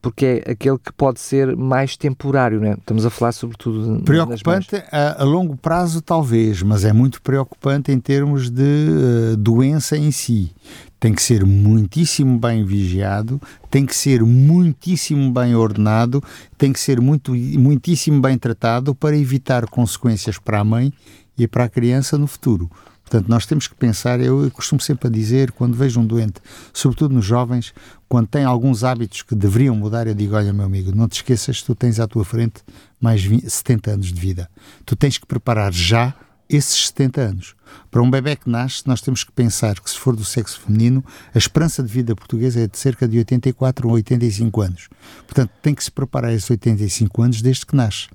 porque 0.00 0.42
é 0.46 0.52
aquele 0.52 0.78
que 0.78 0.92
pode 0.92 1.20
ser 1.20 1.54
mais 1.54 1.96
temporário, 1.96 2.58
né? 2.60 2.76
Estamos 2.78 3.04
a 3.04 3.10
falar 3.10 3.32
sobretudo 3.32 4.02
preocupante 4.02 4.76
a, 4.90 5.22
a, 5.22 5.24
longo 5.24 5.56
prazo 5.56 6.00
talvez, 6.00 6.62
mas 6.62 6.84
é 6.84 6.92
muito 6.92 7.20
preocupante 7.20 7.92
em 7.92 8.00
termos 8.00 8.48
de 8.48 8.62
uh, 8.62 9.36
doença 9.36 9.96
em 9.96 10.10
si. 10.10 10.50
Tem 10.98 11.12
que 11.12 11.22
ser 11.22 11.44
muitíssimo 11.44 12.38
bem 12.38 12.64
vigiado, 12.64 13.38
tem 13.70 13.84
que 13.84 13.94
ser 13.94 14.22
muitíssimo 14.22 15.30
bem 15.30 15.54
ordenado, 15.54 16.22
tem 16.56 16.72
que 16.72 16.80
ser 16.80 17.00
muito, 17.00 17.34
muitíssimo 17.34 18.22
bem 18.22 18.38
tratado 18.38 18.94
para 18.94 19.14
evitar 19.14 19.66
consequências 19.66 20.38
para 20.38 20.60
a 20.60 20.64
mãe 20.64 20.90
e 21.36 21.46
para 21.46 21.64
a 21.64 21.68
criança 21.68 22.16
no 22.16 22.26
futuro. 22.26 22.70
Portanto, 23.02 23.28
nós 23.28 23.44
temos 23.44 23.68
que 23.68 23.74
pensar, 23.74 24.18
eu 24.18 24.50
costumo 24.50 24.80
sempre 24.80 25.08
a 25.08 25.10
dizer, 25.10 25.52
quando 25.52 25.76
vejo 25.76 26.00
um 26.00 26.06
doente, 26.06 26.40
sobretudo 26.72 27.14
nos 27.14 27.24
jovens, 27.24 27.74
quando 28.08 28.28
tem 28.28 28.44
alguns 28.44 28.82
hábitos 28.82 29.22
que 29.22 29.34
deveriam 29.34 29.76
mudar, 29.76 30.06
eu 30.06 30.14
digo, 30.14 30.34
olha 30.34 30.52
meu 30.52 30.64
amigo, 30.64 30.94
não 30.94 31.06
te 31.06 31.16
esqueças, 31.16 31.60
tu 31.62 31.74
tens 31.74 32.00
à 32.00 32.08
tua 32.08 32.24
frente 32.24 32.62
mais 32.98 33.22
20, 33.22 33.48
70 33.48 33.90
anos 33.90 34.12
de 34.12 34.18
vida. 34.18 34.48
Tu 34.86 34.96
tens 34.96 35.18
que 35.18 35.26
preparar 35.26 35.72
já 35.72 36.14
esses 36.48 36.86
70 36.88 37.20
anos. 37.20 37.54
Para 37.90 38.02
um 38.02 38.10
bebê 38.10 38.36
que 38.36 38.48
nasce, 38.48 38.82
nós 38.86 39.00
temos 39.00 39.22
que 39.22 39.32
pensar 39.32 39.78
que 39.80 39.90
se 39.90 39.98
for 39.98 40.16
do 40.16 40.24
sexo 40.24 40.60
feminino, 40.60 41.04
a 41.34 41.38
esperança 41.38 41.82
de 41.82 41.92
vida 41.92 42.14
portuguesa 42.14 42.60
é 42.60 42.66
de 42.66 42.78
cerca 42.78 43.06
de 43.06 43.18
84 43.18 43.86
ou 43.86 43.94
85 43.94 44.60
anos. 44.60 44.88
Portanto, 45.26 45.50
tem 45.62 45.74
que 45.74 45.84
se 45.84 45.90
preparar 45.90 46.32
esses 46.32 46.48
85 46.50 47.22
anos 47.22 47.42
desde 47.42 47.66
que 47.66 47.76
nasce. 47.76 48.08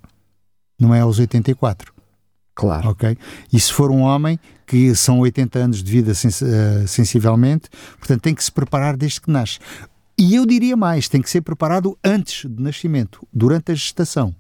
Não 0.80 0.96
é 0.96 1.02
aos 1.02 1.20
84. 1.20 1.99
Claro. 2.60 2.90
Ok? 2.90 3.18
E 3.54 3.58
se 3.58 3.72
for 3.72 3.90
um 3.90 4.02
homem, 4.02 4.38
que 4.68 4.94
são 4.94 5.20
80 5.20 5.60
anos 5.60 5.82
de 5.82 5.90
vida 5.90 6.14
sens 6.14 6.42
uh, 6.42 6.86
sensivelmente, 6.86 7.70
portanto 7.98 8.22
tem 8.22 8.36
que 8.36 8.44
se 8.44 8.52
preparar 8.52 8.98
desde 8.98 9.22
que 9.22 9.32
nasce. 9.32 9.60
E 10.18 10.36
eu 10.36 10.46
diria 10.46 10.76
mais, 10.76 11.08
tem 11.08 11.22
que 11.22 11.30
ser 11.30 11.40
preparado 11.40 11.98
antes 12.04 12.44
do 12.44 12.62
nascimento, 12.62 13.26
durante 13.32 13.72
a 13.72 13.76
gestação. 13.76 14.36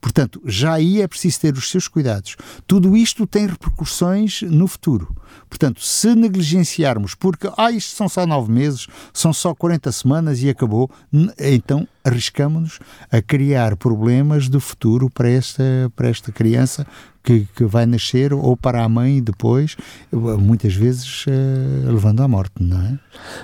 Portanto, 0.00 0.42
já 0.44 0.74
aí 0.74 1.00
é 1.00 1.08
preciso 1.08 1.40
ter 1.40 1.54
os 1.54 1.70
seus 1.70 1.88
cuidados. 1.88 2.36
Tudo 2.66 2.94
isto 2.94 3.26
tem 3.26 3.46
repercussões 3.46 4.42
no 4.42 4.66
futuro. 4.66 5.16
Portanto, 5.48 5.82
se 5.82 6.14
negligenciarmos, 6.14 7.14
porque 7.14 7.50
ah, 7.56 7.70
isto 7.70 7.96
são 7.96 8.08
só 8.08 8.26
nove 8.26 8.52
meses, 8.52 8.86
são 9.14 9.32
só 9.32 9.54
40 9.54 9.90
semanas 9.92 10.42
e 10.42 10.50
acabou, 10.50 10.90
então 11.38 11.88
arriscamos-nos 12.04 12.78
a 13.10 13.22
criar 13.22 13.76
problemas 13.76 14.48
de 14.48 14.60
futuro 14.60 15.08
para 15.08 15.30
esta, 15.30 15.64
para 15.96 16.08
esta 16.08 16.30
criança 16.30 16.86
que, 17.26 17.44
que 17.56 17.64
vai 17.64 17.84
nascer 17.86 18.32
ou 18.32 18.56
para 18.56 18.84
a 18.84 18.88
mãe 18.88 19.20
depois, 19.20 19.76
muitas 20.12 20.76
vezes 20.76 21.26
uh, 21.26 21.90
levando 21.90 22.22
à 22.22 22.28
morte, 22.28 22.52
não 22.60 22.80
é? 22.80 22.98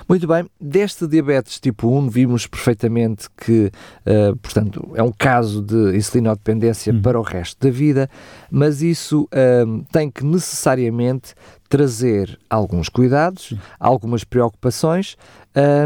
Muito 0.07 0.25
bem. 0.25 0.49
Deste 0.59 1.05
diabetes 1.05 1.59
tipo 1.59 1.89
1, 1.99 2.07
vimos 2.07 2.47
perfeitamente 2.47 3.27
que, 3.35 3.69
uh, 4.07 4.37
portanto, 4.37 4.89
é 4.95 5.03
um 5.03 5.11
caso 5.11 5.61
de 5.61 5.97
insulinodependência 5.97 6.93
hum. 6.93 7.01
para 7.01 7.19
o 7.19 7.23
resto 7.23 7.59
da 7.59 7.69
vida, 7.69 8.09
mas 8.49 8.81
isso 8.81 9.23
uh, 9.23 9.85
tem 9.91 10.09
que 10.09 10.23
necessariamente 10.23 11.35
trazer 11.67 12.39
alguns 12.49 12.87
cuidados, 12.87 13.49
Sim. 13.49 13.59
algumas 13.77 14.23
preocupações, 14.23 15.17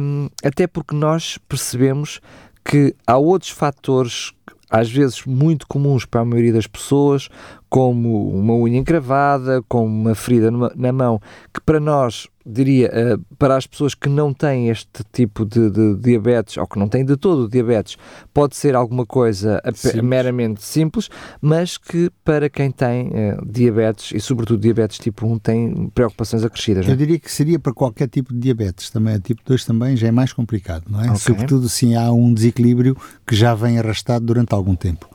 um, 0.04 0.30
até 0.44 0.68
porque 0.68 0.96
nós 0.96 1.40
percebemos 1.50 2.22
que 2.64 2.94
há 3.08 3.18
outros 3.18 3.50
fatores 3.50 4.34
às 4.70 4.90
vezes 4.92 5.26
muito 5.26 5.68
comuns 5.68 6.06
para 6.06 6.22
a 6.22 6.26
maioria 6.26 6.54
das 6.54 6.68
pessoas, 6.68 7.30
como 7.70 8.30
uma 8.30 8.54
unha 8.54 8.78
encravada, 8.78 9.62
como 9.68 9.86
uma 9.86 10.16
ferida 10.16 10.50
numa, 10.50 10.72
na 10.76 10.92
mão, 10.92 11.20
que 11.54 11.60
para 11.62 11.80
nós, 11.80 12.28
diria, 12.46 12.90
uh, 12.90 13.36
para 13.38 13.58
as 13.58 13.68
pessoas 13.68 13.94
que 13.94 14.08
não 14.08 14.34
têm 14.34 14.70
este 14.70 15.04
tipo 15.12 15.46
de, 15.46 15.70
de, 15.70 15.96
diabetes, 15.96 16.58
ou 16.58 16.66
que 16.66 16.80
não 16.80 16.88
têm 16.88 17.04
de 17.04 17.18
todo 17.18 17.50
diabetes, 17.50 17.98
pode 18.34 18.56
ser 18.56 18.74
alguma 18.74 19.06
coisa 19.06 19.62
simples. 19.74 20.02
meramente 20.02 20.64
simples, 20.64 21.10
mas 21.42 21.78
que 21.78 22.10
para 22.24 22.50
quem 22.50 22.72
tem 22.72 23.08
uh, 23.08 23.46
diabetes, 23.46 24.14
e 24.14 24.20
sobretudo 24.20 24.62
diabetes 24.62 24.98
tipo 24.98 25.28
1, 25.28 25.40
tem 25.40 25.92
preocupações 25.94 26.46
acrescidas. 26.46 26.88
Eu 26.88 26.94
é? 26.94 26.96
diria 26.96 27.20
que 27.20 27.32
seria 27.32 27.60
para 27.60 27.74
qualquer 27.74 28.08
tipo 28.08 28.34
de 28.34 28.40
diabetes, 28.40 28.90
também 28.90 29.20
tipo 29.20 29.42
2 29.46 29.66
também 29.66 29.98
já 29.98 30.08
é 30.08 30.12
mais 30.12 30.32
complicado, 30.32 30.86
não 30.90 31.02
é? 31.02 31.06
Okay. 31.06 31.18
Sobretudo 31.18 31.68
se 31.68 31.94
há 31.96 32.12
um 32.14 32.34
desequilíbrio 32.34 32.96
que 33.26 33.36
já 33.36 33.54
vem 33.54 33.78
arrastado 33.78 34.26
durante 34.26 34.54
algum 34.54 34.76
tempo. 34.76 35.10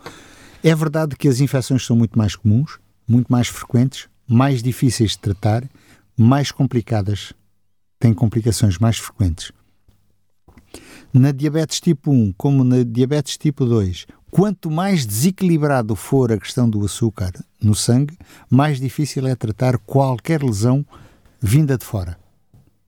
É 0.65 0.75
verdade 0.77 1.17
que 1.17 1.27
as 1.27 1.41
infecções 1.41 1.85
são 1.85 1.97
muito 1.97 2.17
mais 2.17 2.37
comuns, 2.37 2.79
muito 3.07 3.33
mais 3.33 3.49
frequentes, 3.49 4.09
mais 4.29 4.63
difíceis 4.63 5.13
de 5.13 5.19
tratar, 5.19 5.69
mais 6.17 6.53
complicadas, 6.53 7.33
têm 7.99 8.15
complicações 8.15 8.79
mais 8.79 8.97
frequentes. 8.97 9.51
Na 11.13 11.33
diabetes 11.33 11.81
tipo 11.81 12.13
1, 12.13 12.33
como 12.35 12.63
na 12.63 12.85
diabetes 12.85 13.37
tipo 13.37 13.67
2, 13.67 14.07
quanto 14.31 14.71
mais 14.71 15.05
desequilibrado 15.05 15.97
for 15.97 16.31
a 16.31 16.39
questão 16.39 16.71
do 16.71 16.85
açúcar 16.85 17.33
no 17.61 17.75
sangue, 17.75 18.17
mais 18.49 18.79
difícil 18.79 19.27
é 19.27 19.35
tratar 19.35 19.79
qualquer 19.79 20.45
lesão 20.45 20.87
vinda 21.41 21.77
de 21.77 21.85
fora. 21.85 22.17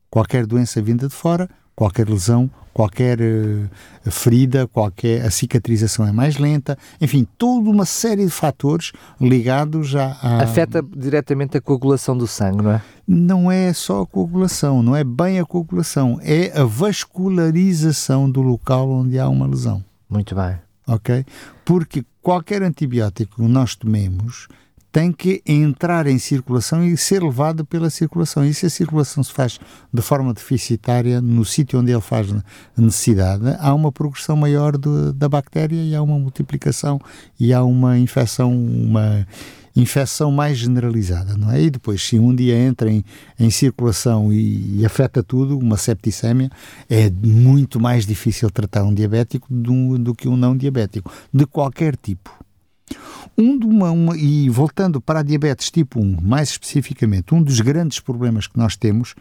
Qualquer 0.09 0.47
doença 0.47 0.81
vinda 0.81 1.09
de 1.09 1.14
fora, 1.14 1.50
qualquer 1.75 2.09
lesão 2.09 2.49
qualquer 2.75 3.21
uh, 3.21 4.11
ferida, 4.11 4.66
qualquer 4.66 5.25
a 5.25 5.31
cicatrização 5.31 6.07
é 6.07 6.12
mais 6.12 6.37
lenta, 6.37 6.76
enfim, 7.00 7.26
toda 7.38 7.71
uma 7.71 7.87
série 7.87 8.25
de 8.25 8.31
fatores 8.31 8.90
ligados 9.21 9.95
a, 9.95 10.19
a, 10.21 10.43
afeta 10.43 10.85
diretamente 10.95 11.57
a 11.57 11.61
coagulação 11.61 12.19
do 12.19 12.26
sangue, 12.26 12.62
não 12.62 12.73
é? 12.73 12.83
Não 13.07 13.52
é 13.52 13.73
só 13.73 14.02
a 14.02 14.07
coagulação, 14.07 14.83
não 14.83 14.97
é 14.97 15.04
bem 15.04 15.38
a 15.38 15.45
coagulação, 15.45 16.19
é 16.23 16.59
a 16.59 16.64
vascularização 16.64 18.28
do 18.28 18.43
local 18.43 18.90
onde 18.90 19.19
há 19.19 19.28
uma 19.28 19.47
lesão. 19.47 19.85
Muito 20.11 20.35
bem. 20.35 20.57
OK? 20.87 21.25
Porque 21.64 22.04
qualquer 22.21 22.62
antibiótico 22.62 23.37
que 23.37 23.43
nós 23.43 23.76
tomemos 23.76 24.49
tem 24.94 25.10
que 25.10 25.42
entrar 25.44 26.06
em 26.06 26.20
circulação 26.20 26.84
e 26.84 26.96
ser 26.96 27.20
levado 27.20 27.64
pela 27.64 27.90
circulação. 27.90 28.44
E 28.44 28.54
se 28.54 28.66
a 28.66 28.70
circulação 28.70 29.24
se 29.24 29.32
faz 29.32 29.58
de 29.92 30.00
forma 30.00 30.32
deficitária 30.32 31.20
no 31.20 31.44
sítio 31.44 31.80
onde 31.80 31.90
ele 31.90 32.00
faz 32.00 32.32
necessidade, 32.76 33.42
há 33.58 33.74
uma 33.74 33.90
progressão 33.90 34.36
maior 34.36 34.78
da 34.78 35.28
bactéria 35.28 35.82
e 35.82 35.96
há 35.96 36.00
uma 36.00 36.16
multiplicação 36.16 37.00
e 37.40 37.52
há 37.52 37.64
uma 37.64 37.98
infecção, 37.98 38.56
uma 38.56 39.26
infecção 39.74 40.30
mais 40.30 40.58
generalizada, 40.58 41.36
não 41.36 41.50
é? 41.50 41.60
E 41.60 41.70
depois, 41.70 42.00
se 42.00 42.16
um 42.16 42.32
dia 42.32 42.56
entra 42.56 42.88
em, 42.88 43.04
em 43.36 43.50
circulação 43.50 44.32
e, 44.32 44.78
e, 44.78 44.86
afeta 44.86 45.24
tudo, 45.24 45.58
uma 45.58 45.76
septicémia, 45.76 46.48
é 46.88 47.10
muito 47.10 47.80
mais 47.80 48.06
difícil 48.06 48.48
tratar 48.48 48.84
um 48.84 48.94
diabético 48.94 49.48
do, 49.50 49.98
do 49.98 50.14
que 50.14 50.28
um 50.28 50.36
não 50.36 50.56
diabético, 50.56 51.10
de 51.32 51.46
qualquer 51.46 51.96
tipo. 51.96 52.44
Um 53.36 53.58
uma, 53.66 53.90
uma, 53.90 54.16
e 54.16 54.48
voltando 54.48 55.00
para 55.00 55.20
a 55.20 55.22
diabetes 55.22 55.70
tipo 55.70 56.00
1, 56.00 56.20
mais 56.20 56.50
especificamente, 56.50 57.34
um 57.34 57.42
dos 57.42 57.60
grandes 57.60 57.98
problemas 57.98 58.46
que 58.46 58.56
nós 58.56 58.76
temos 58.76 59.14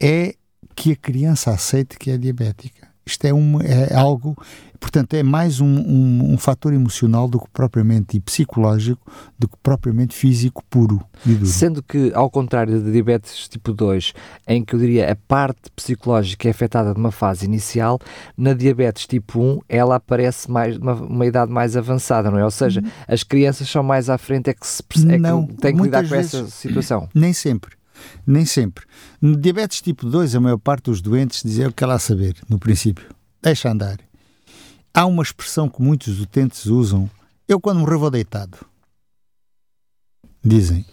é 0.00 0.34
que 0.74 0.92
a 0.92 0.96
criança 0.96 1.50
aceite 1.50 1.98
que 1.98 2.10
é 2.10 2.18
diabética. 2.18 2.95
Isto 3.08 3.24
é, 3.24 3.32
uma, 3.32 3.62
é 3.62 3.94
algo, 3.94 4.36
portanto, 4.80 5.14
é 5.14 5.22
mais 5.22 5.60
um, 5.60 5.66
um, 5.66 6.32
um, 6.32 6.36
fator 6.36 6.74
emocional 6.74 7.28
do 7.28 7.38
que 7.38 7.46
propriamente 7.52 8.16
e 8.16 8.20
psicológico, 8.20 9.00
do 9.38 9.46
que 9.46 9.56
propriamente 9.62 10.12
físico 10.12 10.60
puro 10.68 11.00
e 11.24 11.34
duro. 11.34 11.46
Sendo 11.46 11.84
que, 11.84 12.10
ao 12.12 12.28
contrário 12.28 12.80
da 12.80 12.90
diabetes 12.90 13.48
tipo 13.48 13.72
2, 13.72 14.12
em 14.48 14.64
que 14.64 14.74
eu 14.74 14.80
diria 14.80 15.12
a 15.12 15.14
parte 15.14 15.70
psicológica 15.76 16.48
é 16.48 16.50
afetada 16.50 16.92
de 16.92 16.98
uma 16.98 17.12
fase 17.12 17.44
inicial, 17.44 18.00
na 18.36 18.54
diabetes 18.54 19.06
tipo 19.06 19.40
1 19.40 19.60
ela 19.68 19.94
aparece 19.94 20.50
mais 20.50 20.76
uma, 20.76 20.94
uma 20.94 21.26
idade 21.26 21.52
mais 21.52 21.76
avançada, 21.76 22.28
não 22.28 22.38
é? 22.40 22.44
Ou 22.44 22.50
seja, 22.50 22.80
uhum. 22.80 22.90
as 23.06 23.22
crianças 23.22 23.68
são 23.68 23.84
mais 23.84 24.10
à 24.10 24.18
frente, 24.18 24.50
é 24.50 24.52
que, 24.54 24.66
se, 24.66 24.82
é 25.08 25.16
não, 25.16 25.46
que 25.46 25.54
têm 25.54 25.76
que 25.76 25.82
lidar 25.82 26.08
com 26.08 26.14
essa 26.16 26.44
situação. 26.48 27.08
Nem 27.14 27.32
sempre. 27.32 27.75
Nem 28.26 28.44
sempre. 28.44 28.84
No 29.20 29.36
diabetes 29.36 29.80
tipo 29.80 30.08
2, 30.08 30.34
a 30.34 30.40
maior 30.40 30.58
parte 30.58 30.84
dos 30.84 31.00
doentes 31.00 31.42
dizem 31.42 31.66
o 31.66 31.72
que 31.72 31.84
ela 31.84 31.98
saber, 31.98 32.36
no 32.48 32.58
princípio. 32.58 33.08
Deixa 33.42 33.70
andar. 33.70 33.98
há 34.92 35.06
uma 35.06 35.22
expressão 35.22 35.68
que 35.68 35.82
muitos 35.82 36.20
utentes 36.20 36.66
usam. 36.66 37.08
Eu, 37.46 37.60
quando 37.60 37.80
morrer, 37.80 37.96
vou 37.96 38.10
deitado. 38.10 38.58
Dizem. 40.44 40.84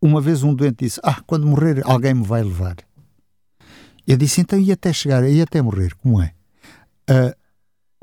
Uma 0.00 0.20
vez 0.20 0.42
um 0.42 0.54
doente 0.54 0.84
disse: 0.84 1.00
Ah, 1.02 1.22
quando 1.26 1.46
morrer, 1.46 1.82
alguém 1.84 2.14
me 2.14 2.24
vai 2.24 2.42
levar. 2.42 2.76
Eu 4.06 4.16
disse: 4.16 4.40
Então, 4.40 4.58
e 4.58 4.72
até 4.72 4.92
chegar, 4.92 5.28
e 5.28 5.40
até 5.40 5.62
morrer? 5.62 5.94
Como 5.94 6.20
é? 6.20 6.34
Uh, 7.08 7.34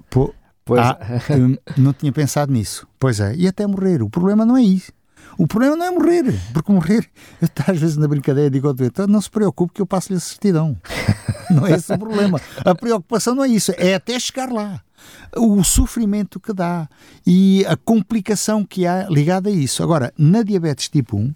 pô, 0.09 0.33
Pois, 0.69 0.81
ah, 0.81 0.99
eu 1.35 1.59
não 1.81 1.93
tinha 1.93 2.11
pensado 2.11 2.53
nisso. 2.53 2.87
Pois 2.99 3.19
é, 3.19 3.35
e 3.35 3.47
até 3.47 3.65
morrer. 3.65 4.03
O 4.03 4.09
problema 4.09 4.45
não 4.45 4.55
é 4.55 4.61
isso. 4.61 4.91
O 5.39 5.47
problema 5.47 5.77
não 5.77 5.85
é 5.85 5.89
morrer, 5.89 6.37
porque 6.51 6.69
morrer, 6.69 7.09
eu 7.41 7.47
às 7.65 7.79
vezes 7.79 7.95
na 7.95 8.09
brincadeira 8.09 8.49
digo 8.49 8.67
ao 8.67 8.73
doente, 8.73 9.07
não 9.07 9.21
se 9.21 9.29
preocupe 9.29 9.73
que 9.73 9.81
eu 9.81 9.85
passo-lhe 9.85 10.17
a 10.17 10.19
certidão. 10.19 10.75
Não 11.49 11.65
é 11.65 11.71
esse 11.71 11.91
o 11.91 11.97
problema. 11.97 12.39
A 12.63 12.75
preocupação 12.75 13.33
não 13.33 13.43
é 13.43 13.47
isso, 13.47 13.73
é 13.75 13.95
até 13.95 14.19
chegar 14.19 14.51
lá. 14.51 14.83
O 15.35 15.63
sofrimento 15.63 16.39
que 16.39 16.53
dá 16.53 16.87
e 17.25 17.65
a 17.67 17.75
complicação 17.75 18.63
que 18.63 18.85
há 18.85 19.09
ligada 19.09 19.49
a 19.49 19.51
isso. 19.51 19.81
Agora, 19.81 20.13
na 20.15 20.43
diabetes 20.43 20.89
tipo 20.89 21.17
1, 21.17 21.33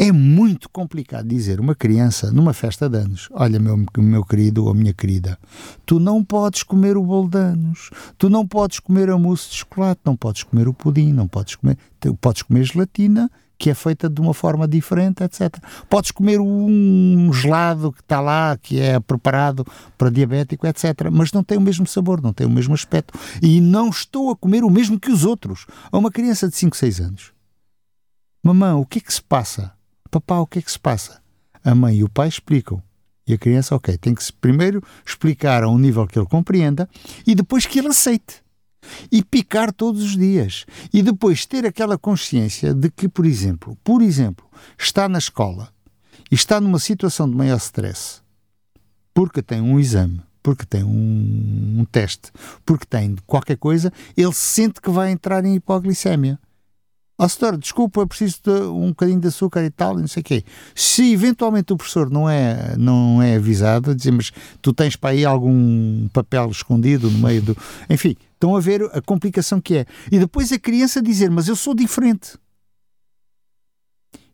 é 0.00 0.10
muito 0.10 0.68
complicado 0.68 1.28
dizer 1.28 1.60
uma 1.60 1.76
criança 1.76 2.32
numa 2.32 2.52
festa 2.52 2.88
de 2.88 2.98
anos: 2.98 3.28
Olha, 3.30 3.60
meu, 3.60 3.84
meu 3.98 4.24
querido 4.24 4.64
ou 4.64 4.74
minha 4.74 4.92
querida, 4.92 5.38
tu 5.86 6.00
não 6.00 6.24
podes 6.24 6.64
comer 6.64 6.96
o 6.96 7.04
bolo 7.04 7.28
de 7.28 7.38
anos, 7.38 7.90
tu 8.18 8.28
não 8.28 8.44
podes 8.44 8.80
comer 8.80 9.10
a 9.10 9.18
mousse 9.18 9.50
de 9.50 9.56
chocolate, 9.58 10.00
não 10.04 10.16
podes 10.16 10.42
comer 10.42 10.66
o 10.66 10.74
pudim, 10.74 11.12
não 11.12 11.28
podes 11.28 11.54
comer. 11.54 11.78
Podes 12.20 12.42
comer 12.42 12.64
gelatina 12.64 13.30
que 13.62 13.70
é 13.70 13.74
feita 13.74 14.10
de 14.10 14.20
uma 14.20 14.34
forma 14.34 14.66
diferente, 14.66 15.22
etc. 15.22 15.56
Podes 15.88 16.10
comer 16.10 16.40
um 16.40 17.32
gelado 17.32 17.92
que 17.92 18.00
está 18.00 18.20
lá, 18.20 18.58
que 18.60 18.80
é 18.80 18.98
preparado 18.98 19.64
para 19.96 20.10
diabético, 20.10 20.66
etc. 20.66 21.08
Mas 21.12 21.30
não 21.30 21.44
tem 21.44 21.56
o 21.56 21.60
mesmo 21.60 21.86
sabor, 21.86 22.20
não 22.20 22.32
tem 22.32 22.44
o 22.44 22.50
mesmo 22.50 22.74
aspecto. 22.74 23.16
E 23.40 23.60
não 23.60 23.88
estou 23.88 24.32
a 24.32 24.36
comer 24.36 24.64
o 24.64 24.70
mesmo 24.70 24.98
que 24.98 25.12
os 25.12 25.24
outros. 25.24 25.64
A 25.92 25.96
uma 25.96 26.10
criança 26.10 26.48
de 26.48 26.56
5, 26.56 26.76
6 26.76 27.00
anos. 27.00 27.32
Mamãe, 28.42 28.72
o 28.72 28.84
que 28.84 28.98
é 28.98 29.00
que 29.00 29.14
se 29.14 29.22
passa? 29.22 29.70
Papá, 30.10 30.40
o 30.40 30.46
que 30.46 30.58
é 30.58 30.62
que 30.62 30.72
se 30.72 30.80
passa? 30.80 31.22
A 31.64 31.72
mãe 31.72 31.98
e 31.98 32.02
o 32.02 32.08
pai 32.08 32.26
explicam. 32.26 32.82
E 33.28 33.32
a 33.32 33.38
criança, 33.38 33.76
ok, 33.76 33.96
tem 33.96 34.12
que 34.12 34.32
primeiro 34.40 34.82
explicar 35.06 35.62
a 35.62 35.68
um 35.68 35.78
nível 35.78 36.04
que 36.08 36.18
ele 36.18 36.26
compreenda 36.26 36.88
e 37.24 37.32
depois 37.32 37.64
que 37.64 37.78
ele 37.78 37.86
aceite 37.86 38.41
e 39.10 39.22
picar 39.22 39.72
todos 39.72 40.02
os 40.02 40.16
dias 40.16 40.64
e 40.92 41.02
depois 41.02 41.46
ter 41.46 41.66
aquela 41.66 41.96
consciência 41.98 42.74
de 42.74 42.90
que, 42.90 43.08
por 43.08 43.26
exemplo, 43.26 43.76
por 43.82 44.02
exemplo, 44.02 44.46
está 44.78 45.08
na 45.08 45.18
escola 45.18 45.68
e 46.30 46.34
está 46.34 46.60
numa 46.60 46.78
situação 46.78 47.28
de 47.28 47.36
maior 47.36 47.58
stress 47.58 48.22
porque 49.14 49.42
tem 49.42 49.60
um 49.60 49.78
exame, 49.78 50.20
porque 50.42 50.64
tem 50.64 50.82
um, 50.82 51.80
um 51.80 51.84
teste, 51.84 52.30
porque 52.64 52.86
tem 52.86 53.16
qualquer 53.26 53.56
coisa, 53.56 53.92
ele 54.16 54.32
sente 54.32 54.80
que 54.80 54.90
vai 54.90 55.10
entrar 55.10 55.44
em 55.44 55.54
hipoglicemia. 55.54 56.38
Ó, 57.22 57.24
oh, 57.24 57.28
senhor, 57.28 57.56
desculpa, 57.56 58.00
eu 58.00 58.06
preciso 58.08 58.38
de 58.42 58.50
um 58.50 58.88
bocadinho 58.88 59.20
de 59.20 59.28
açúcar 59.28 59.62
e 59.64 59.70
tal, 59.70 59.96
não 59.96 60.08
sei 60.08 60.22
o 60.22 60.24
quê. 60.24 60.44
Se 60.74 61.12
eventualmente 61.12 61.72
o 61.72 61.76
professor 61.76 62.10
não 62.10 62.28
é, 62.28 62.74
não 62.76 63.22
é 63.22 63.36
avisado, 63.36 63.94
dizer, 63.94 64.10
mas 64.10 64.32
tu 64.60 64.72
tens 64.72 64.96
para 64.96 65.10
aí 65.10 65.24
algum 65.24 66.08
papel 66.08 66.50
escondido 66.50 67.08
no 67.08 67.18
meio 67.18 67.40
do. 67.42 67.56
Enfim, 67.88 68.16
Estão 68.42 68.56
a 68.56 68.60
ver 68.60 68.82
a 68.92 69.00
complicação 69.00 69.60
que 69.60 69.76
é. 69.76 69.86
E 70.10 70.18
depois 70.18 70.50
a 70.50 70.58
criança 70.58 71.00
dizer, 71.00 71.30
mas 71.30 71.46
eu 71.46 71.54
sou 71.54 71.72
diferente. 71.72 72.36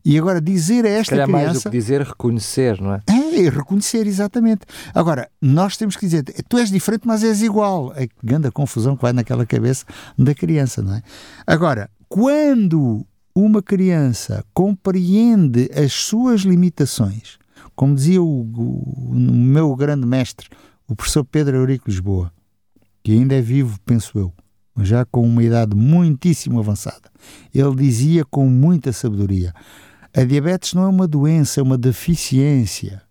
E 0.03 0.17
agora 0.17 0.41
dizer 0.41 0.83
a 0.83 0.89
esta 0.89 1.11
criança... 1.11 1.31
mais 1.31 1.53
do 1.53 1.69
que 1.69 1.69
dizer, 1.69 2.01
reconhecer, 2.01 2.81
não 2.81 2.95
é? 2.95 3.03
É, 3.07 3.49
reconhecer, 3.49 4.07
exatamente. 4.07 4.61
Agora, 4.95 5.29
nós 5.39 5.77
temos 5.77 5.95
que 5.95 6.07
dizer, 6.07 6.23
tu 6.49 6.57
és 6.57 6.71
diferente, 6.71 7.03
mas 7.05 7.23
és 7.23 7.43
igual. 7.43 7.91
A 7.91 8.07
grande 8.23 8.49
confusão 8.49 8.95
que 8.95 9.03
vai 9.03 9.13
naquela 9.13 9.45
cabeça 9.45 9.85
da 10.17 10.33
criança, 10.33 10.81
não 10.81 10.95
é? 10.95 11.03
Agora, 11.45 11.87
quando 12.09 13.05
uma 13.35 13.61
criança 13.61 14.43
compreende 14.51 15.69
as 15.71 15.93
suas 15.93 16.41
limitações, 16.41 17.37
como 17.75 17.93
dizia 17.93 18.21
o, 18.21 18.41
o, 18.41 19.11
o 19.11 19.15
meu 19.15 19.75
grande 19.75 20.07
mestre, 20.07 20.49
o 20.87 20.95
professor 20.95 21.23
Pedro 21.23 21.57
Eurico 21.57 21.87
Lisboa, 21.87 22.33
que 23.03 23.11
ainda 23.11 23.35
é 23.35 23.41
vivo, 23.41 23.79
penso 23.85 24.17
eu, 24.17 24.33
mas 24.73 24.87
já 24.87 25.05
com 25.05 25.21
uma 25.21 25.43
idade 25.43 25.75
muitíssimo 25.75 26.59
avançada. 26.59 27.11
Ele 27.53 27.75
dizia 27.75 28.25
com 28.25 28.49
muita 28.49 28.91
sabedoria: 28.91 29.53
a 30.11 30.23
diabetes 30.23 30.73
não 30.73 30.83
é 30.83 30.87
uma 30.87 31.07
doença, 31.07 31.59
é 31.59 31.63
uma 31.63 31.77
deficiência. 31.77 33.03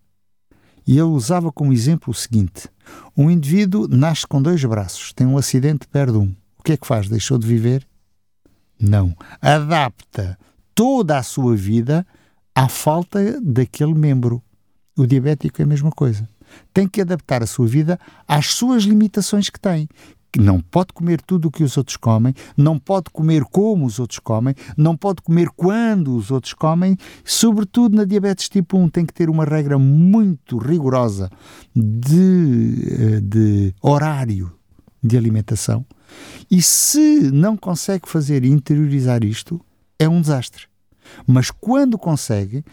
E 0.85 0.95
ele 0.95 1.03
usava 1.03 1.53
como 1.53 1.73
exemplo 1.73 2.11
o 2.11 2.15
seguinte: 2.15 2.69
um 3.17 3.31
indivíduo 3.31 3.87
nasce 3.87 4.27
com 4.27 4.43
dois 4.43 4.63
braços, 4.65 5.13
tem 5.13 5.27
um 5.27 5.39
acidente, 5.39 5.87
perde 5.87 6.19
um. 6.19 6.35
O 6.59 6.65
que 6.65 6.73
é 6.73 6.77
que 6.77 6.87
faz? 6.87 7.09
Deixou 7.09 7.39
de 7.39 7.47
viver? 7.47 7.87
Não. 8.81 9.15
Adapta 9.41 10.39
toda 10.75 11.19
a 11.19 11.23
sua 11.23 11.57
vida 11.57 12.07
à 12.55 12.69
falta 12.69 13.41
daquele 13.41 13.95
membro. 13.95 14.43
O 14.97 15.07
diabético 15.07 15.61
é 15.61 15.65
a 15.65 15.69
mesma 15.69 15.91
coisa 15.91 16.29
tem 16.73 16.89
que 16.89 17.01
adaptar 17.01 17.43
a 17.43 17.47
sua 17.47 17.67
vida 17.67 17.99
às 18.27 18.47
suas 18.47 18.85
limitações 18.85 19.51
que 19.51 19.61
tem. 19.61 19.89
Não 20.39 20.61
pode 20.61 20.93
comer 20.93 21.23
tudo 21.23 21.49
o 21.49 21.51
que 21.51 21.65
os 21.65 21.77
outros 21.79 21.97
comem, 21.97 22.35
não 22.55 22.79
pode 22.79 23.09
comer 23.11 23.45
como 23.45 23.87
os 23.87 23.99
outros 23.99 24.19
comem, 24.19 24.55
não 24.77 24.95
pode 24.95 25.23
comer 25.23 25.49
quando 25.57 26.15
os 26.15 26.31
outros 26.31 26.53
comem. 26.53 26.99
Sobretudo 27.25 27.97
na 27.97 28.05
diabetes 28.05 28.49
tipo 28.49 28.77
1, 28.77 28.91
tem 28.91 29.07
que 29.07 29.15
ter 29.15 29.31
uma 29.31 29.45
regra 29.45 29.79
muito 29.79 30.59
rigorosa 30.59 31.31
de, 31.75 32.77
eh, 32.91 33.21
de 33.23 33.75
horário 33.81 34.58
de 35.03 35.17
alimentação. 35.17 35.85
E 36.51 36.63
se 36.63 37.31
não 37.33 37.57
consegue 37.57 38.09
fazer 38.09 38.45
e 38.45 38.49
interiorizar 38.49 39.25
isto, 39.25 39.61
é 39.99 40.09
um 40.09 40.21
desastre. 40.21 40.67
Mas 41.27 41.51
quando 41.51 41.99
consegue, 41.99 42.65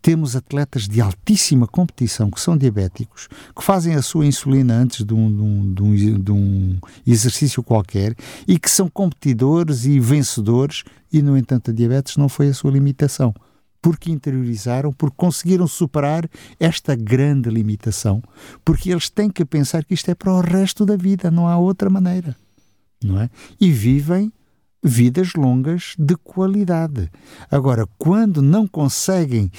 temos 0.00 0.34
atletas 0.34 0.88
de 0.88 1.00
altíssima 1.00 1.66
competição 1.66 2.28
que 2.28 2.40
são 2.40 2.56
diabéticos, 2.56 3.28
que 3.56 3.62
fazem 3.62 3.94
a 3.94 4.02
sua 4.02 4.26
insulina 4.26 4.74
antes 4.74 5.04
de 5.04 5.14
um, 5.14 5.32
de 5.32 5.42
um, 5.42 5.74
de 5.74 5.82
um, 5.82 6.18
de 6.18 6.32
um 6.32 6.78
exercício 7.06 7.62
qualquer 7.62 8.16
e 8.46 8.58
que 8.58 8.68
são 8.68 8.88
competidores 8.88 9.84
e 9.84 10.00
vencedores, 10.00 10.82
e 11.12 11.22
no 11.22 11.38
entanto 11.38 11.70
a 11.70 11.74
diabetes 11.74 12.16
não 12.16 12.28
foi 12.28 12.48
a 12.48 12.54
sua 12.54 12.72
limitação. 12.72 13.32
Porque 13.82 14.12
interiorizaram, 14.12 14.92
porque 14.92 15.16
conseguiram 15.16 15.66
superar 15.66 16.30
esta 16.58 16.94
grande 16.94 17.50
limitação, 17.50 18.22
porque 18.64 18.92
eles 18.92 19.10
têm 19.10 19.28
que 19.28 19.44
pensar 19.44 19.84
que 19.84 19.92
isto 19.92 20.08
é 20.08 20.14
para 20.14 20.32
o 20.32 20.40
resto 20.40 20.86
da 20.86 20.96
vida, 20.96 21.30
não 21.30 21.48
há 21.48 21.58
outra 21.58 21.90
maneira. 21.90 22.36
Não 23.02 23.20
é? 23.20 23.28
E 23.60 23.72
vivem 23.72 24.32
vidas 24.82 25.34
longas 25.34 25.94
de 25.98 26.16
qualidade. 26.16 27.10
Agora, 27.50 27.86
quando 27.98 28.40
não 28.40 28.66
conseguem 28.66 29.50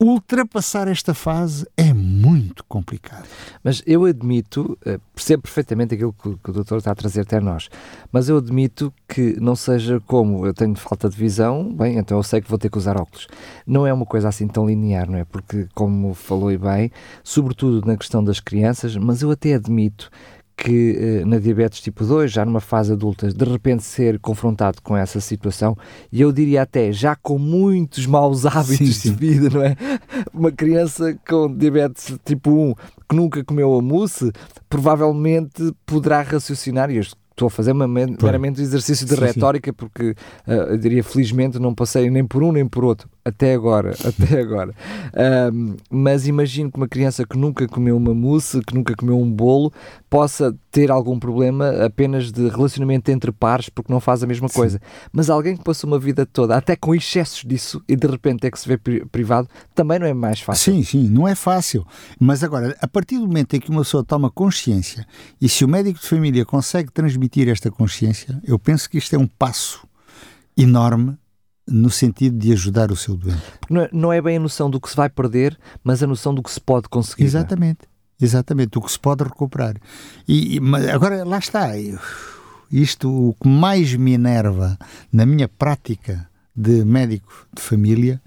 ultrapassar 0.00 0.86
esta 0.86 1.12
fase 1.12 1.66
é 1.76 1.92
muito 1.92 2.64
complicado. 2.64 3.26
Mas 3.64 3.82
eu 3.84 4.04
admito, 4.04 4.78
eh, 4.86 4.98
percebo 5.12 5.42
perfeitamente 5.42 5.94
aquilo 5.94 6.12
que, 6.12 6.28
o 6.28 6.52
doutor 6.52 6.78
está 6.78 6.92
a 6.92 6.94
trazer 6.94 7.22
até 7.22 7.40
nós, 7.40 7.68
mas 8.12 8.28
eu 8.28 8.38
admito 8.38 8.92
que 9.08 9.38
não 9.40 9.56
seja 9.56 10.00
como 10.06 10.46
eu 10.46 10.54
tenho 10.54 10.76
falta 10.76 11.08
de 11.08 11.16
visão, 11.16 11.72
bem, 11.74 11.98
então 11.98 12.16
eu 12.16 12.22
sei 12.22 12.40
que 12.40 12.48
vou 12.48 12.58
ter 12.58 12.70
que 12.70 12.78
usar 12.78 12.96
óculos. 12.96 13.26
Não 13.66 13.86
é 13.86 13.92
uma 13.92 14.06
coisa 14.06 14.28
assim 14.28 14.46
tão 14.46 14.66
linear, 14.66 15.10
não 15.10 15.18
é? 15.18 15.24
Porque, 15.24 15.66
como 15.74 16.14
falou 16.14 16.52
e 16.52 16.58
bem, 16.58 16.92
sobretudo 17.24 17.84
na 17.84 17.96
questão 17.96 18.22
das 18.22 18.38
crianças, 18.38 18.96
mas 18.96 19.20
eu 19.20 19.32
até 19.32 19.54
admito 19.54 20.10
que 20.58 20.98
eh, 20.98 21.24
na 21.24 21.38
diabetes 21.38 21.80
tipo 21.80 22.04
2, 22.04 22.32
já 22.32 22.44
numa 22.44 22.60
fase 22.60 22.92
adulta, 22.92 23.32
de 23.32 23.44
repente 23.44 23.84
ser 23.84 24.18
confrontado 24.18 24.82
com 24.82 24.96
essa 24.96 25.20
situação, 25.20 25.76
e 26.10 26.20
eu 26.20 26.32
diria 26.32 26.62
até 26.62 26.90
já 26.90 27.14
com 27.14 27.38
muitos 27.38 28.06
maus 28.06 28.44
hábitos 28.44 28.76
sim, 28.76 28.92
sim. 28.92 29.12
de 29.12 29.16
vida, 29.16 29.48
não 29.50 29.62
é? 29.64 29.76
Uma 30.34 30.50
criança 30.50 31.16
com 31.26 31.54
diabetes 31.54 32.18
tipo 32.24 32.50
1 32.50 32.74
que 33.08 33.14
nunca 33.14 33.44
comeu 33.44 33.72
a 33.78 33.80
mousse, 33.80 34.32
provavelmente 34.68 35.72
poderá 35.86 36.22
raciocinar, 36.22 36.90
e 36.90 36.98
estou 36.98 37.46
a 37.46 37.50
fazer 37.50 37.70
uma, 37.70 37.86
meramente 37.86 38.60
um 38.60 38.64
exercício 38.64 39.06
de 39.06 39.14
sim, 39.14 39.20
retórica, 39.20 39.72
porque 39.72 40.10
uh, 40.46 40.52
eu 40.70 40.76
diria 40.76 41.04
felizmente 41.04 41.58
não 41.60 41.72
passei 41.72 42.10
nem 42.10 42.26
por 42.26 42.42
um 42.42 42.50
nem 42.50 42.66
por 42.66 42.84
outro, 42.84 43.08
até 43.28 43.54
agora, 43.54 43.94
até 44.04 44.40
agora. 44.40 44.74
Um, 45.52 45.76
mas 45.90 46.26
imagino 46.26 46.70
que 46.70 46.76
uma 46.76 46.88
criança 46.88 47.24
que 47.26 47.36
nunca 47.36 47.66
comeu 47.66 47.96
uma 47.96 48.14
mousse, 48.14 48.60
que 48.62 48.74
nunca 48.74 48.94
comeu 48.94 49.18
um 49.18 49.30
bolo, 49.30 49.72
possa 50.08 50.54
ter 50.70 50.90
algum 50.90 51.18
problema 51.18 51.84
apenas 51.84 52.30
de 52.32 52.48
relacionamento 52.48 53.10
entre 53.10 53.32
pares, 53.32 53.68
porque 53.68 53.92
não 53.92 54.00
faz 54.00 54.22
a 54.22 54.26
mesma 54.26 54.48
Sim. 54.48 54.54
coisa. 54.54 54.80
Mas 55.12 55.30
alguém 55.30 55.56
que 55.56 55.64
passou 55.64 55.88
uma 55.88 55.98
vida 55.98 56.26
toda, 56.26 56.56
até 56.56 56.76
com 56.76 56.94
excessos 56.94 57.44
disso, 57.44 57.82
e 57.88 57.96
de 57.96 58.06
repente 58.06 58.46
é 58.46 58.50
que 58.50 58.58
se 58.58 58.68
vê 58.68 58.78
privado, 58.78 59.48
também 59.74 59.98
não 59.98 60.06
é 60.06 60.14
mais 60.14 60.40
fácil. 60.40 60.74
Sim, 60.74 60.82
sim, 60.82 61.08
não 61.08 61.26
é 61.26 61.34
fácil. 61.34 61.86
Mas 62.18 62.42
agora, 62.42 62.76
a 62.80 62.88
partir 62.88 63.16
do 63.18 63.26
momento 63.26 63.54
em 63.54 63.60
que 63.60 63.70
uma 63.70 63.82
pessoa 63.82 64.04
toma 64.04 64.30
consciência, 64.30 65.06
e 65.40 65.48
se 65.48 65.64
o 65.64 65.68
médico 65.68 66.00
de 66.00 66.06
família 66.06 66.44
consegue 66.44 66.90
transmitir 66.90 67.48
esta 67.48 67.70
consciência, 67.70 68.40
eu 68.44 68.58
penso 68.58 68.88
que 68.88 68.98
isto 68.98 69.14
é 69.14 69.18
um 69.18 69.26
passo 69.26 69.86
enorme 70.56 71.16
no 71.68 71.90
sentido 71.90 72.36
de 72.36 72.52
ajudar 72.52 72.90
o 72.90 72.96
seu 72.96 73.16
doente. 73.16 73.42
Não 73.68 73.82
é, 73.82 73.88
não 73.92 74.12
é 74.12 74.20
bem 74.20 74.36
a 74.36 74.40
noção 74.40 74.70
do 74.70 74.80
que 74.80 74.88
se 74.88 74.96
vai 74.96 75.08
perder, 75.08 75.58
mas 75.84 76.02
a 76.02 76.06
noção 76.06 76.34
do 76.34 76.42
que 76.42 76.50
se 76.50 76.60
pode 76.60 76.88
conseguir. 76.88 77.24
É? 77.24 77.26
Exatamente. 77.26 77.80
Exatamente, 78.20 78.76
o 78.76 78.80
que 78.80 78.90
se 78.90 78.98
pode 78.98 79.22
recuperar. 79.22 79.76
E, 80.26 80.56
e 80.56 80.60
agora, 80.92 81.24
lá 81.24 81.38
está. 81.38 81.70
isto 82.70 83.08
o 83.08 83.34
que 83.34 83.48
mais 83.48 83.94
me 83.94 84.12
enerva 84.12 84.76
na 85.12 85.24
minha 85.24 85.46
prática 85.46 86.28
de 86.54 86.84
médico 86.84 87.46
de 87.54 87.62
família 87.62 88.20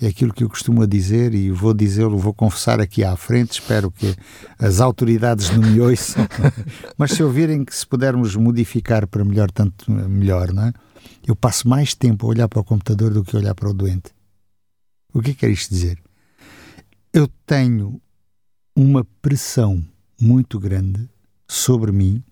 é 0.00 0.08
aquilo 0.08 0.32
que 0.32 0.42
eu 0.42 0.48
costumo 0.48 0.86
dizer 0.86 1.32
e 1.34 1.50
vou 1.50 1.72
dizê-lo, 1.72 2.18
vou 2.18 2.34
confessar 2.34 2.80
aqui 2.80 3.04
à 3.04 3.16
frente, 3.16 3.52
espero 3.52 3.90
que 3.90 4.14
as 4.58 4.80
autoridades 4.80 5.50
não 5.50 5.62
me 5.62 5.78
ouçam, 5.80 6.26
mas 6.98 7.12
se 7.12 7.22
ouvirem 7.22 7.64
que 7.64 7.74
se 7.74 7.86
pudermos 7.86 8.34
modificar 8.34 9.06
para 9.06 9.24
melhor, 9.24 9.50
tanto 9.50 9.90
melhor, 9.90 10.52
não 10.52 10.64
é? 10.64 10.72
Eu 11.26 11.36
passo 11.36 11.68
mais 11.68 11.94
tempo 11.94 12.26
a 12.26 12.30
olhar 12.30 12.48
para 12.48 12.60
o 12.60 12.64
computador 12.64 13.12
do 13.12 13.22
que 13.22 13.36
a 13.36 13.38
olhar 13.38 13.54
para 13.54 13.70
o 13.70 13.74
doente. 13.74 14.12
O 15.14 15.20
que 15.20 15.30
é 15.30 15.34
que 15.34 15.40
quer 15.40 15.50
isto 15.50 15.70
dizer? 15.70 16.02
Eu 17.12 17.28
tenho 17.46 18.00
uma 18.74 19.04
pressão 19.20 19.84
muito 20.20 20.58
grande 20.58 21.08
sobre 21.46 21.92
mim 21.92 22.22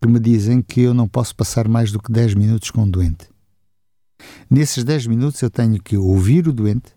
que 0.00 0.08
me 0.08 0.18
dizem 0.18 0.60
que 0.60 0.80
eu 0.80 0.92
não 0.92 1.08
posso 1.08 1.34
passar 1.34 1.68
mais 1.68 1.90
do 1.90 1.98
que 1.98 2.12
10 2.12 2.34
minutos 2.34 2.70
com 2.70 2.82
o 2.82 2.90
doente. 2.90 3.28
Nesses 4.50 4.84
10 4.84 5.06
minutos 5.06 5.40
eu 5.40 5.50
tenho 5.50 5.80
que 5.82 5.96
ouvir 5.96 6.46
o 6.46 6.52
doente, 6.52 6.94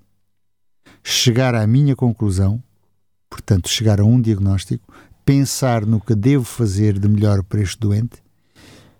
chegar 1.03 1.55
à 1.55 1.65
minha 1.65 1.95
conclusão, 1.95 2.61
portanto, 3.29 3.69
chegar 3.69 4.01
a 4.01 4.03
um 4.03 4.19
diagnóstico, 4.19 4.93
pensar 5.23 5.85
no 5.85 6.01
que 6.01 6.15
devo 6.15 6.43
fazer 6.43 6.99
de 6.99 7.07
melhor 7.07 7.43
para 7.43 7.61
este 7.61 7.79
doente 7.79 8.21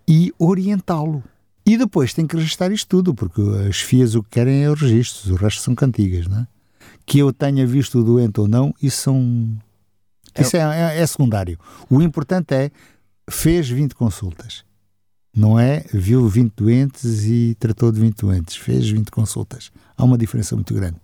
e 0.06 0.32
orientá-lo. 0.38 1.22
E 1.68 1.76
depois 1.76 2.14
tem 2.14 2.26
que 2.26 2.34
registrar 2.34 2.72
isto 2.72 2.88
tudo, 2.88 3.14
porque 3.14 3.42
as 3.68 3.76
FIAs 3.76 4.14
o 4.14 4.22
que 4.22 4.30
querem 4.30 4.64
é 4.64 4.70
os 4.70 4.80
registros, 4.80 5.30
o 5.30 5.34
resto 5.34 5.60
são 5.60 5.74
cantigas, 5.74 6.26
não 6.26 6.38
é? 6.38 6.46
Que 7.04 7.18
eu 7.18 7.30
tenha 7.30 7.66
visto 7.66 7.98
o 7.98 8.02
doente 8.02 8.40
ou 8.40 8.48
não, 8.48 8.74
isso 8.82 9.02
são. 9.02 9.54
É 10.34 10.40
isso 10.40 10.56
é, 10.56 10.60
é, 10.60 10.98
é 10.98 11.06
secundário. 11.06 11.58
O 11.90 12.00
importante 12.00 12.54
é 12.54 12.70
fez 13.28 13.68
20 13.68 13.94
consultas. 13.94 14.64
Não 15.36 15.58
é 15.60 15.84
viu 15.92 16.26
20 16.26 16.54
doentes 16.56 17.26
e 17.26 17.54
tratou 17.60 17.92
de 17.92 18.00
20 18.00 18.16
doentes. 18.16 18.56
Fez 18.56 18.88
20 18.88 19.10
consultas. 19.10 19.70
Há 19.94 20.04
uma 20.04 20.16
diferença 20.16 20.54
muito 20.54 20.72
grande. 20.72 20.96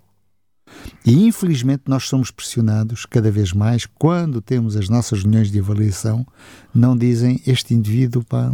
E 1.04 1.26
infelizmente 1.26 1.82
nós 1.86 2.08
somos 2.08 2.30
pressionados 2.30 3.04
cada 3.04 3.30
vez 3.30 3.52
mais 3.52 3.86
quando 3.86 4.40
temos 4.40 4.76
as 4.76 4.88
nossas 4.88 5.22
reuniões 5.22 5.50
de 5.50 5.58
avaliação, 5.58 6.26
não 6.74 6.96
dizem 6.96 7.40
este 7.46 7.74
indivíduo 7.74 8.24
pá, 8.24 8.50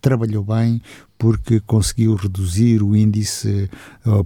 trabalhou 0.00 0.42
bem 0.42 0.80
porque 1.18 1.60
conseguiu 1.60 2.14
reduzir 2.14 2.82
o 2.82 2.96
índice, 2.96 3.70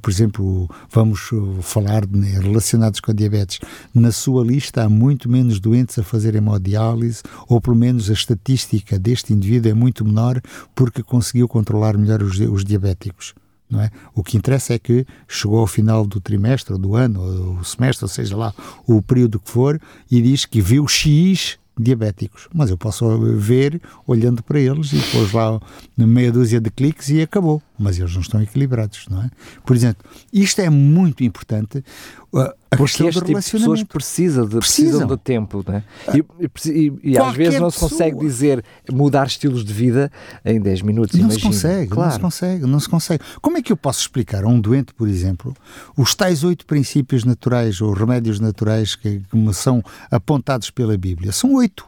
por 0.00 0.10
exemplo, 0.10 0.68
vamos 0.90 1.30
falar 1.62 2.06
de, 2.06 2.18
relacionados 2.18 3.00
com 3.00 3.10
a 3.10 3.14
diabetes, 3.14 3.60
na 3.94 4.10
sua 4.10 4.44
lista 4.44 4.84
há 4.84 4.88
muito 4.88 5.28
menos 5.28 5.60
doentes 5.60 5.98
a 5.98 6.02
fazer 6.02 6.34
hemodiálise, 6.34 7.22
ou 7.46 7.60
pelo 7.60 7.76
menos 7.76 8.08
a 8.10 8.14
estatística 8.14 8.98
deste 8.98 9.32
indivíduo 9.32 9.70
é 9.70 9.74
muito 9.74 10.04
menor 10.04 10.40
porque 10.74 11.02
conseguiu 11.02 11.46
controlar 11.46 11.96
melhor 11.96 12.22
os, 12.22 12.38
os 12.40 12.64
diabéticos. 12.64 13.34
Não 13.70 13.80
é? 13.80 13.90
O 14.14 14.22
que 14.22 14.36
interessa 14.36 14.74
é 14.74 14.78
que 14.78 15.06
chegou 15.26 15.58
ao 15.58 15.66
final 15.66 16.06
do 16.06 16.20
trimestre, 16.20 16.78
do 16.78 16.94
ano, 16.94 17.20
ou 17.56 17.64
semestre, 17.64 18.04
ou 18.04 18.08
seja 18.08 18.36
lá, 18.36 18.54
o 18.86 19.02
período 19.02 19.38
que 19.38 19.50
for, 19.50 19.80
e 20.10 20.22
diz 20.22 20.46
que 20.46 20.60
viu 20.60 20.88
X 20.88 21.58
diabéticos. 21.78 22.48
Mas 22.52 22.70
eu 22.70 22.76
posso 22.76 23.06
ver 23.36 23.80
olhando 24.06 24.42
para 24.42 24.58
eles 24.58 24.92
e 24.92 25.00
pôs 25.12 25.32
lá 25.32 25.60
meia 25.96 26.32
dúzia 26.32 26.60
de 26.60 26.70
cliques 26.70 27.08
e 27.10 27.22
acabou. 27.22 27.62
Mas 27.78 27.98
eles 27.98 28.12
não 28.12 28.20
estão 28.20 28.42
equilibrados, 28.42 29.06
não 29.08 29.22
é? 29.22 29.30
Por 29.64 29.76
exemplo, 29.76 30.04
isto 30.32 30.60
é 30.60 30.68
muito 30.68 31.22
importante. 31.22 31.84
Uh, 32.32 32.52
a 32.70 32.76
Porque 32.76 33.04
este 33.04 33.24
tipo 33.24 33.40
de 33.40 33.50
pessoas 33.50 33.82
precisa 33.84 34.46
de, 34.46 34.58
precisam. 34.58 35.06
de 35.06 35.16
tempo, 35.16 35.64
né? 35.66 35.82
E, 36.12 36.22
e, 36.68 37.12
e 37.12 37.18
às 37.18 37.34
vezes 37.34 37.58
não 37.58 37.70
se 37.70 37.78
consegue 37.78 38.18
dizer 38.18 38.62
mudar 38.92 39.26
estilos 39.26 39.64
de 39.64 39.72
vida 39.72 40.12
em 40.44 40.60
10 40.60 40.82
minutos. 40.82 41.18
Não 41.18 41.26
imagino. 41.26 41.40
se 41.40 41.46
consegue, 41.46 41.90
claro. 41.90 42.10
não 42.10 42.14
se 42.14 42.20
consegue, 42.20 42.66
não 42.66 42.80
se 42.80 42.88
consegue. 42.88 43.24
Como 43.40 43.56
é 43.56 43.62
que 43.62 43.72
eu 43.72 43.76
posso 43.76 44.00
explicar 44.00 44.44
a 44.44 44.48
um 44.48 44.60
doente, 44.60 44.92
por 44.92 45.08
exemplo, 45.08 45.54
os 45.96 46.14
tais 46.14 46.44
oito 46.44 46.66
princípios 46.66 47.24
naturais 47.24 47.80
ou 47.80 47.92
remédios 47.92 48.38
naturais 48.38 48.94
que, 48.94 49.20
que 49.20 49.36
me 49.36 49.54
são 49.54 49.82
apontados 50.10 50.70
pela 50.70 50.96
Bíblia? 50.98 51.32
São 51.32 51.54
oito. 51.54 51.86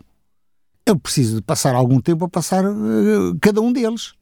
Eu 0.86 0.98
preciso 0.98 1.36
de 1.36 1.42
passar 1.42 1.74
algum 1.74 2.00
tempo 2.00 2.24
a 2.24 2.28
passar 2.28 2.64
uh, 2.64 3.36
cada 3.40 3.60
um 3.60 3.70
deles 3.72 4.14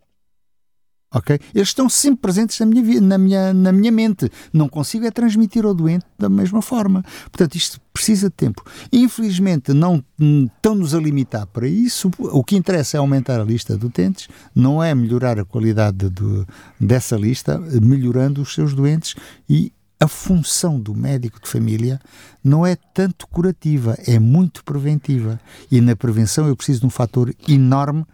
ok? 1.12 1.38
Eles 1.54 1.68
estão 1.68 1.88
sempre 1.88 2.20
presentes 2.20 2.58
na 2.60 2.66
minha, 2.66 3.00
na 3.00 3.18
minha, 3.18 3.54
na 3.54 3.72
minha 3.72 3.92
mente. 3.92 4.30
Não 4.52 4.68
consigo 4.68 5.06
é 5.06 5.10
transmitir 5.10 5.64
ao 5.64 5.74
doente 5.74 6.04
da 6.18 6.28
mesma 6.28 6.60
forma. 6.60 7.02
Portanto, 7.30 7.54
isto 7.54 7.80
precisa 7.92 8.28
de 8.28 8.34
tempo. 8.34 8.62
Infelizmente, 8.92 9.72
não 9.72 10.04
estão-nos 10.18 10.94
a 10.94 11.00
limitar 11.00 11.46
para 11.46 11.66
isso. 11.66 12.10
O 12.18 12.44
que 12.44 12.56
interessa 12.56 12.96
é 12.96 12.98
aumentar 12.98 13.40
a 13.40 13.44
lista 13.44 13.76
de 13.76 13.86
utentes, 13.86 14.28
não 14.54 14.82
é 14.82 14.94
melhorar 14.94 15.38
a 15.38 15.44
qualidade 15.44 16.08
do, 16.08 16.46
dessa 16.80 17.16
lista, 17.16 17.58
melhorando 17.58 18.42
os 18.42 18.54
seus 18.54 18.74
doentes 18.74 19.14
e 19.48 19.72
a 20.00 20.06
função 20.06 20.78
do 20.78 20.94
médico 20.94 21.40
de 21.42 21.48
família 21.48 21.98
não 22.44 22.64
é 22.64 22.76
tanto 22.94 23.26
curativa, 23.26 23.98
é 24.06 24.18
muito 24.18 24.62
preventiva. 24.62 25.40
E 25.70 25.80
na 25.80 25.96
prevenção 25.96 26.46
eu 26.46 26.54
preciso 26.54 26.80
de 26.80 26.86
um 26.86 26.90
fator 26.90 27.34
enorme 27.48 28.06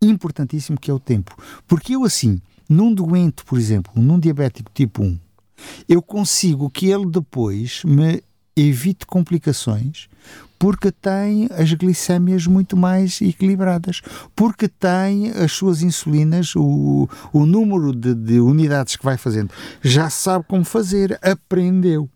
importantíssimo 0.00 0.78
que 0.78 0.90
é 0.90 0.94
o 0.94 1.00
tempo. 1.00 1.36
Porque 1.66 1.94
eu, 1.94 2.04
assim, 2.04 2.40
num 2.68 2.92
doente, 2.92 3.44
por 3.44 3.58
exemplo, 3.58 3.92
num 3.96 4.18
diabético 4.18 4.70
tipo 4.72 5.02
1, 5.02 5.18
eu 5.88 6.00
consigo 6.00 6.70
que 6.70 6.88
ele 6.88 7.06
depois 7.06 7.82
me 7.84 8.22
evite 8.56 9.06
complicações 9.06 10.08
porque 10.60 10.92
tem 10.92 11.48
as 11.52 11.72
glicémias 11.72 12.46
muito 12.46 12.76
mais 12.76 13.18
equilibradas, 13.22 14.02
porque 14.36 14.68
tem 14.68 15.30
as 15.30 15.52
suas 15.52 15.80
insulinas, 15.80 16.54
o, 16.54 17.08
o 17.32 17.46
número 17.46 17.94
de, 17.94 18.14
de 18.14 18.40
unidades 18.40 18.94
que 18.94 19.02
vai 19.02 19.16
fazendo, 19.16 19.50
já 19.80 20.10
sabe 20.10 20.44
como 20.46 20.62
fazer, 20.62 21.18
aprendeu. 21.22 22.10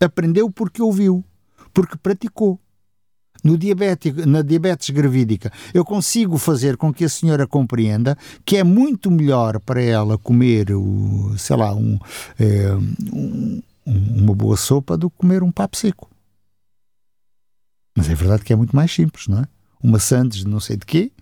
Aprendeu 0.00 0.50
porque 0.50 0.80
ouviu, 0.80 1.22
porque 1.74 1.98
praticou 1.98 2.58
no 3.42 3.56
diabético, 3.56 4.26
na 4.26 4.42
diabetes 4.42 4.90
gravídica, 4.90 5.52
eu 5.72 5.84
consigo 5.84 6.38
fazer 6.38 6.76
com 6.76 6.92
que 6.92 7.04
a 7.04 7.08
senhora 7.08 7.46
compreenda 7.46 8.16
que 8.44 8.56
é 8.56 8.64
muito 8.64 9.10
melhor 9.10 9.58
para 9.60 9.82
ela 9.82 10.18
comer, 10.18 10.72
o, 10.72 11.34
sei 11.38 11.56
lá, 11.56 11.74
um, 11.74 11.98
é, 12.38 12.72
um, 13.12 13.62
uma 13.86 14.34
boa 14.34 14.56
sopa 14.56 14.96
do 14.96 15.10
que 15.10 15.16
comer 15.18 15.42
um 15.42 15.50
papo 15.50 15.76
seco. 15.76 16.10
Mas 17.96 18.08
é 18.08 18.14
verdade 18.14 18.44
que 18.44 18.52
é 18.52 18.56
muito 18.56 18.74
mais 18.74 18.92
simples, 18.92 19.26
não 19.26 19.40
é? 19.40 19.44
Uma 19.82 19.98
sandes 19.98 20.40
de 20.40 20.48
não 20.48 20.60
sei 20.60 20.76
de 20.76 20.86
quê 20.86 21.12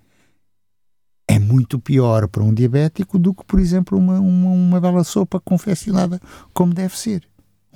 é 1.29 1.39
muito 1.39 1.79
pior 1.79 2.27
para 2.27 2.43
um 2.43 2.55
diabético 2.55 3.19
do 3.19 3.35
que, 3.35 3.45
por 3.45 3.61
exemplo, 3.61 3.99
uma, 3.99 4.19
uma, 4.19 4.51
uma 4.51 4.81
bela 4.81 5.05
sopa 5.05 5.39
confeccionada 5.39 6.19
como 6.55 6.73
deve 6.73 6.99
ser 6.99 7.28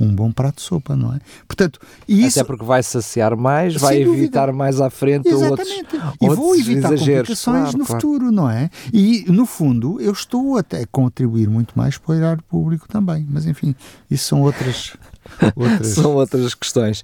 um 0.05 0.15
bom 0.15 0.33
prato 0.33 0.57
de 0.57 0.63
sopa, 0.63 0.97
não 0.97 1.15
é? 1.15 1.19
Portanto, 1.47 1.81
isso... 2.09 2.41
Até 2.41 2.47
porque 2.47 2.65
vai 2.65 2.83
saciar 2.83 3.37
mais, 3.37 3.75
vai 3.77 4.01
evitar 4.01 4.47
dúvida. 4.47 4.53
mais 4.53 4.81
à 4.81 4.91
frente 4.91 5.29
Exatamente. 5.29 5.97
outros 5.97 6.17
E 6.21 6.29
vou 6.29 6.57
evitar 6.57 6.91
complicações 6.91 7.45
claro, 7.45 7.79
no 7.79 7.87
claro. 7.87 8.01
futuro, 8.01 8.33
não 8.33 8.51
é? 8.51 8.71
E, 8.93 9.25
no 9.29 9.47
fundo, 9.47 10.01
eu 10.01 10.13
estou 10.13 10.57
até 10.57 10.83
a 10.83 10.87
contribuir 10.87 11.49
muito 11.49 11.75
mais 11.77 11.97
para 11.97 12.13
o 12.13 12.15
erário 12.17 12.43
público 12.45 12.89
também. 12.89 13.27
Mas, 13.31 13.47
enfim, 13.47 13.75
isso 14.11 14.27
são 14.27 14.43
outras... 14.43 14.97
outras... 15.55 15.87
são 15.89 16.15
outras 16.15 16.55
questões. 16.55 17.03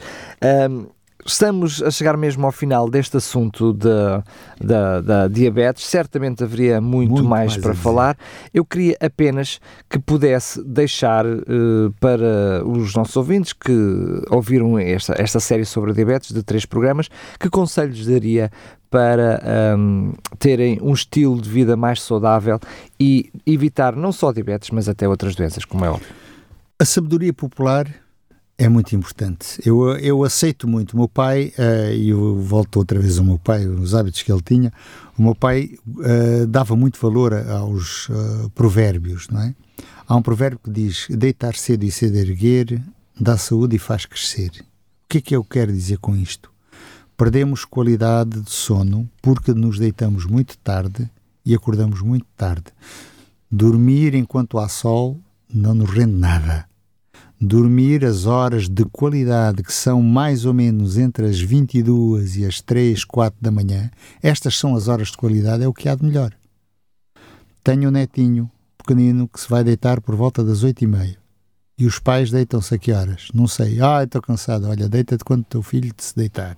Um, 0.71 0.87
Estamos 1.27 1.83
a 1.83 1.91
chegar 1.91 2.17
mesmo 2.17 2.47
ao 2.47 2.53
final 2.53 2.89
deste 2.89 3.17
assunto 3.17 3.73
da, 3.73 4.23
da, 4.61 5.01
da 5.01 5.29
diabetes. 5.29 5.85
Certamente 5.85 6.45
haveria 6.45 6.81
muito, 6.81 7.11
muito 7.11 7.29
mais, 7.29 7.53
mais, 7.53 7.63
para 7.63 7.75
falar. 7.75 8.17
Eu 8.55 8.65
queria 8.65 8.97
apenas 9.01 9.61
que 9.91 9.99
pudesse 9.99 10.63
deixar 10.63 11.27
uh, 11.27 11.93
para 12.01 12.65
os 12.65 12.95
nossos 12.95 13.17
ouvintes 13.17 13.53
que 13.53 13.73
ouviram 14.31 14.79
esta, 14.79 15.21
esta 15.21 15.41
série 15.41 15.65
sobre 15.65 15.91
a 15.91 15.95
diabetes 15.95 16.33
de 16.33 16.43
três 16.43 16.65
programas, 16.65 17.09
que 17.39 17.51
conselhos 17.51 18.07
daria 18.07 18.51
para 18.91 19.43
um, 19.77 20.15
terem 20.39 20.79
um 20.81 20.93
estilo 20.93 21.41
de 21.41 21.49
vida 21.51 21.77
mais 21.77 22.01
saudável 22.01 22.59
e 22.99 23.31
evitar 23.47 23.95
não 23.95 24.13
só 24.13 24.33
diabetes, 24.33 24.71
mas 24.71 24.89
até 24.89 25.07
outras 25.07 25.35
doenças, 25.35 25.65
como 25.65 25.85
é 25.85 25.91
óbvio. 25.91 26.09
A 26.79 26.85
sabedoria 26.85 27.33
popular 27.35 27.87
é 28.59 28.69
muito 28.69 28.95
importante. 28.97 29.61
Eu, 29.65 29.97
eu 29.99 30.25
aceito 30.25 30.67
muito. 30.67 30.95
O 30.95 30.97
meu 30.97 31.09
pai, 31.09 31.53
uh, 31.57 31.95
e 31.95 32.09
eu 32.09 32.41
volto 32.41 32.77
outra 32.79 32.99
vez 32.99 33.17
ao 33.17 33.25
meu 33.25 33.39
pai, 33.39 33.65
os 33.65 33.95
hábitos 33.95 34.23
que 34.23 34.33
ele 34.33 34.43
tinha, 34.43 34.73
o 35.17 35.23
meu 35.23 35.35
pai 35.35 35.71
uh, 35.87 36.47
dava 36.49 36.75
muito 36.75 36.99
valor 37.01 37.33
aos 37.33 38.09
uh, 38.09 38.51
provérbios, 38.57 39.29
não 39.29 39.41
é? 39.41 39.55
Há 40.09 40.17
um 40.17 40.23
provérbio 40.23 40.59
que 40.59 40.71
diz: 40.71 41.07
deitar 41.09 41.55
cedo 41.55 41.85
e 41.85 41.91
cedo 41.93 42.17
erguer 42.17 42.83
dá 43.19 43.39
saúde 43.39 43.77
e 43.77 43.79
faz 43.79 44.05
crescer. 44.05 44.51
O 44.51 45.09
que 45.09 45.19
é 45.19 45.21
que 45.21 45.37
eu 45.37 45.45
quero 45.45 45.73
dizer 45.73 45.99
com 45.99 46.17
isto? 46.17 46.51
Perdemos 47.17 47.65
qualidade 47.65 48.41
de 48.41 48.51
sono 48.51 49.09
porque 49.23 49.55
nos 49.55 49.79
deitamos 49.79 50.25
muito 50.27 50.59
tarde 50.59 51.09
e 51.47 51.55
acordamos 51.55 52.01
muito 52.01 52.27
tarde. 52.37 52.67
Dormir 53.51 54.15
enquanto 54.15 54.59
há 54.59 54.69
sol 54.69 55.19
não 55.53 55.75
nos 55.75 55.91
rende 55.91 56.15
nada 56.15 56.68
dormir 57.41 58.05
as 58.05 58.27
horas 58.27 58.69
de 58.69 58.85
qualidade 58.85 59.63
que 59.63 59.73
são 59.73 60.03
mais 60.03 60.45
ou 60.45 60.53
menos 60.53 60.99
entre 60.99 61.27
as 61.27 61.41
22 61.41 62.37
e 62.37 62.45
as 62.45 62.61
3, 62.61 63.05
4 63.05 63.39
da 63.41 63.51
manhã, 63.51 63.91
estas 64.23 64.57
são 64.57 64.75
as 64.75 64.89
horas 64.89 65.09
de 65.09 65.17
qualidade, 65.17 65.63
é 65.63 65.69
o 65.69 65.73
que 65.73 65.89
há 65.89 65.95
de 65.95 66.05
melhor. 66.05 66.33
tenho 67.63 67.89
um 67.89 67.93
netinho 67.93 68.51
pequenino 68.77 69.29
que 69.29 69.41
se 69.41 69.49
vai 69.49 69.63
deitar 69.63 70.01
por 70.01 70.17
volta 70.17 70.43
das 70.43 70.63
oito 70.63 70.83
e 70.83 70.87
meia. 70.87 71.19
E 71.77 71.87
os 71.87 71.99
pais 71.99 72.31
deitam-se 72.31 72.75
a 72.75 72.79
que 72.79 72.91
horas? 72.91 73.29
Não 73.33 73.47
sei. 73.47 73.81
Ah, 73.81 74.03
estou 74.03 74.21
cansado. 74.21 74.67
Olha, 74.67 74.89
deita-te 74.89 75.23
quando 75.23 75.43
o 75.43 75.45
teu 75.45 75.63
filho 75.63 75.93
te 75.93 76.03
se 76.03 76.17
deitar. 76.17 76.57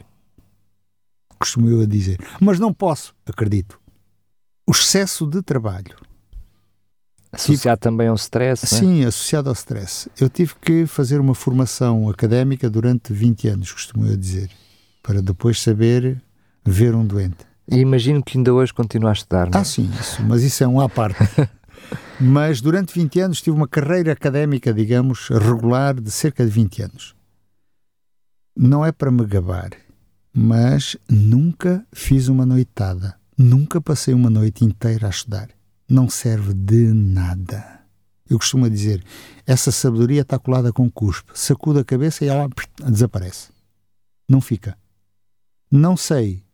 Costumo 1.38 1.69
eu 1.69 1.83
a 1.83 1.87
dizer. 1.87 2.19
Mas 2.40 2.59
não 2.59 2.73
posso, 2.73 3.14
acredito. 3.27 3.79
O 4.66 4.73
excesso 4.73 5.27
de 5.27 5.43
trabalho. 5.43 5.97
Associado 7.33 7.81
também 7.81 8.09
ao 8.09 8.16
stress, 8.16 8.64
é? 8.64 8.79
Sim, 8.79 9.05
associado 9.05 9.49
ao 9.49 9.55
stress. 9.55 10.11
Eu 10.21 10.29
tive 10.29 10.55
que 10.61 10.87
fazer 10.87 11.21
uma 11.21 11.35
formação 11.35 12.09
académica 12.09 12.69
durante 12.69 13.12
20 13.12 13.49
anos, 13.49 13.73
costumo 13.73 14.07
eu 14.07 14.16
dizer, 14.16 14.51
para 15.03 15.23
depois 15.23 15.61
saber 15.61 16.21
ver 16.64 16.95
um 16.95 17.07
doente. 17.07 17.47
E 17.71 17.77
imagino 17.77 18.23
que 18.23 18.37
ainda 18.37 18.53
hoje 18.53 18.75
continua 18.75 19.11
a 19.11 19.12
estudar, 19.12 19.49
não 19.49 19.59
é? 19.59 19.62
Ah, 19.62 19.64
sim, 19.64 19.88
isso, 20.01 20.23
mas 20.25 20.43
isso 20.43 20.64
é 20.64 20.66
um 20.66 20.81
à 20.81 20.88
parte. 20.88 21.19
Mas 22.21 22.61
durante 22.61 22.93
20 22.93 23.21
anos 23.21 23.40
tive 23.40 23.57
uma 23.57 23.66
carreira 23.66 24.12
académica, 24.12 24.75
digamos, 24.75 25.29
regular 25.29 25.99
de 25.99 26.11
cerca 26.11 26.45
de 26.45 26.51
20 26.51 26.83
anos. 26.83 27.14
Não 28.55 28.85
é 28.85 28.93
para 28.93 29.11
me 29.11 29.25
gabar, 29.25 29.71
mas 30.33 30.97
nunca 31.09 31.85
fiz 31.93 32.29
uma 32.29 32.45
noitada. 32.45 33.16
Nunca 33.37 33.81
passei 33.81 34.12
uma 34.12 34.29
noite 34.29 34.64
inteira 34.64 35.07
a 35.07 35.11
estudar. 35.11 35.49
Não 35.90 36.09
serve 36.09 36.55
de 36.55 36.92
nada. 36.92 37.81
Eu 38.29 38.38
costumo 38.38 38.70
dizer, 38.70 39.05
essa 39.44 39.72
sabedoria 39.72 40.20
está 40.20 40.38
colada 40.38 40.72
com 40.72 40.88
cuspe. 40.88 41.33
Sacuda 41.35 41.81
a 41.81 41.85
cabeça 41.85 42.24
e 42.24 42.29
ela 42.29 42.48
desaparece. 42.88 43.48
Não 44.29 44.40
fica. 44.40 44.79
Não 45.68 45.96
sei. 45.96 46.44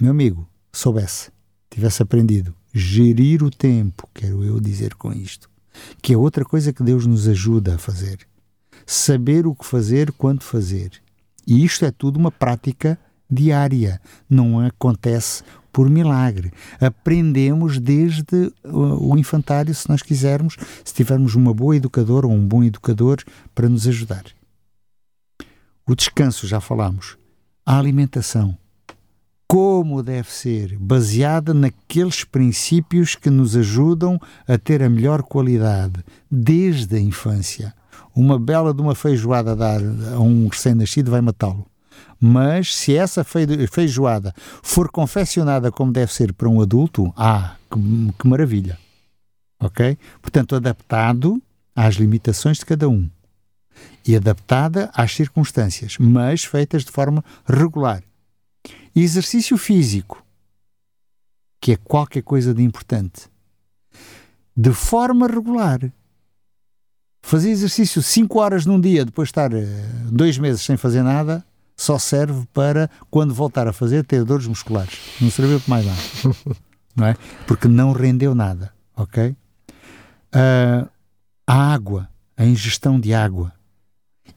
Meu 0.00 0.10
amigo, 0.12 0.48
soubesse, 0.72 1.30
tivesse 1.68 2.02
aprendido 2.02 2.54
gerir 2.72 3.42
o 3.42 3.50
tempo, 3.50 4.08
quero 4.14 4.44
eu 4.44 4.60
dizer 4.60 4.94
com 4.94 5.12
isto, 5.12 5.50
que 6.00 6.14
é 6.14 6.16
outra 6.16 6.44
coisa 6.44 6.72
que 6.72 6.82
Deus 6.82 7.06
nos 7.06 7.28
ajuda 7.28 7.74
a 7.74 7.78
fazer. 7.78 8.26
Saber 8.86 9.46
o 9.46 9.54
que 9.54 9.66
fazer, 9.66 10.12
quando 10.12 10.42
fazer. 10.42 10.92
E 11.46 11.64
isto 11.64 11.84
é 11.84 11.90
tudo 11.90 12.18
uma 12.18 12.30
prática 12.30 12.98
diária, 13.30 14.00
não 14.28 14.60
acontece 14.60 15.42
por 15.80 15.88
milagre. 15.88 16.52
Aprendemos 16.78 17.78
desde 17.78 18.52
o 18.62 19.16
infantário, 19.16 19.74
se 19.74 19.88
nós 19.88 20.02
quisermos, 20.02 20.58
se 20.84 20.92
tivermos 20.92 21.34
uma 21.34 21.54
boa 21.54 21.74
educadora 21.74 22.26
ou 22.26 22.34
um 22.34 22.46
bom 22.46 22.62
educador 22.62 23.16
para 23.54 23.66
nos 23.66 23.88
ajudar. 23.88 24.24
O 25.88 25.94
descanso, 25.94 26.46
já 26.46 26.60
falamos. 26.60 27.16
A 27.64 27.78
alimentação 27.78 28.58
como 29.48 30.02
deve 30.02 30.30
ser, 30.30 30.76
baseada 30.78 31.54
naqueles 31.54 32.24
princípios 32.24 33.14
que 33.14 33.30
nos 33.30 33.56
ajudam 33.56 34.20
a 34.46 34.58
ter 34.58 34.82
a 34.82 34.90
melhor 34.90 35.22
qualidade 35.22 36.04
desde 36.30 36.96
a 36.96 37.00
infância. 37.00 37.74
Uma 38.14 38.38
bela 38.38 38.74
de 38.74 38.82
uma 38.82 38.94
feijoada 38.94 39.52
a 39.52 39.54
dar 39.54 39.80
a 39.80 40.20
um 40.20 40.46
recém-nascido 40.46 41.10
vai 41.10 41.22
matá-lo. 41.22 41.69
Mas 42.20 42.74
se 42.76 42.94
essa 42.94 43.24
feijoada 43.24 44.34
for 44.62 44.90
confeccionada 44.90 45.72
como 45.72 45.90
deve 45.90 46.12
ser 46.12 46.34
para 46.34 46.48
um 46.48 46.60
adulto, 46.60 47.12
ah, 47.16 47.56
que, 47.72 47.80
que 48.18 48.28
maravilha. 48.28 48.78
Ok? 49.58 49.96
Portanto, 50.20 50.54
adaptado 50.54 51.40
às 51.74 51.94
limitações 51.94 52.58
de 52.58 52.66
cada 52.66 52.88
um 52.88 53.08
e 54.06 54.14
adaptada 54.16 54.90
às 54.92 55.12
circunstâncias, 55.14 55.96
mas 55.98 56.44
feitas 56.44 56.84
de 56.84 56.90
forma 56.90 57.24
regular 57.46 58.02
e 58.94 59.02
exercício 59.02 59.56
físico, 59.56 60.24
que 61.60 61.72
é 61.72 61.76
qualquer 61.76 62.22
coisa 62.22 62.52
de 62.52 62.62
importante, 62.62 63.28
de 64.56 64.72
forma 64.72 65.26
regular. 65.26 65.80
Fazer 67.22 67.50
exercício 67.50 68.02
5 68.02 68.38
horas 68.38 68.66
num 68.66 68.80
dia, 68.80 69.04
depois 69.04 69.28
de 69.28 69.30
estar 69.30 69.52
eh, 69.52 69.66
dois 70.10 70.38
meses 70.38 70.62
sem 70.62 70.76
fazer 70.76 71.02
nada, 71.02 71.44
só 71.80 71.98
serve 71.98 72.46
para, 72.52 72.90
quando 73.10 73.32
voltar 73.32 73.66
a 73.66 73.72
fazer, 73.72 74.04
ter 74.04 74.22
dores 74.22 74.46
musculares. 74.46 74.98
Não 75.18 75.30
serviu 75.30 75.58
para 75.58 75.70
mais 75.70 75.86
nada. 75.86 75.98
não 76.94 77.06
é? 77.06 77.16
Porque 77.46 77.66
não 77.66 77.92
rendeu 77.92 78.34
nada. 78.34 78.70
Ok? 78.94 79.28
Uh, 79.28 80.86
a 81.46 81.72
água, 81.72 82.06
a 82.36 82.44
ingestão 82.44 83.00
de 83.00 83.14
água, 83.14 83.54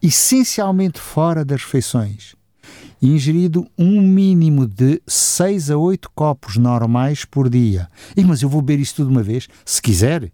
essencialmente 0.02 1.02
fora 1.02 1.44
das 1.44 1.62
refeições 1.66 2.34
ingerido 3.02 3.70
um 3.78 4.02
mínimo 4.02 4.66
de 4.66 5.02
6 5.06 5.72
a 5.72 5.78
8 5.78 6.10
copos 6.16 6.56
normais 6.56 7.26
por 7.26 7.50
dia. 7.50 7.90
E, 8.16 8.24
mas 8.24 8.42
eu 8.42 8.48
vou 8.48 8.62
beber 8.62 8.82
isso 8.82 8.96
tudo 8.96 9.10
uma 9.10 9.22
vez? 9.22 9.50
Se 9.66 9.82
quiser. 9.82 10.32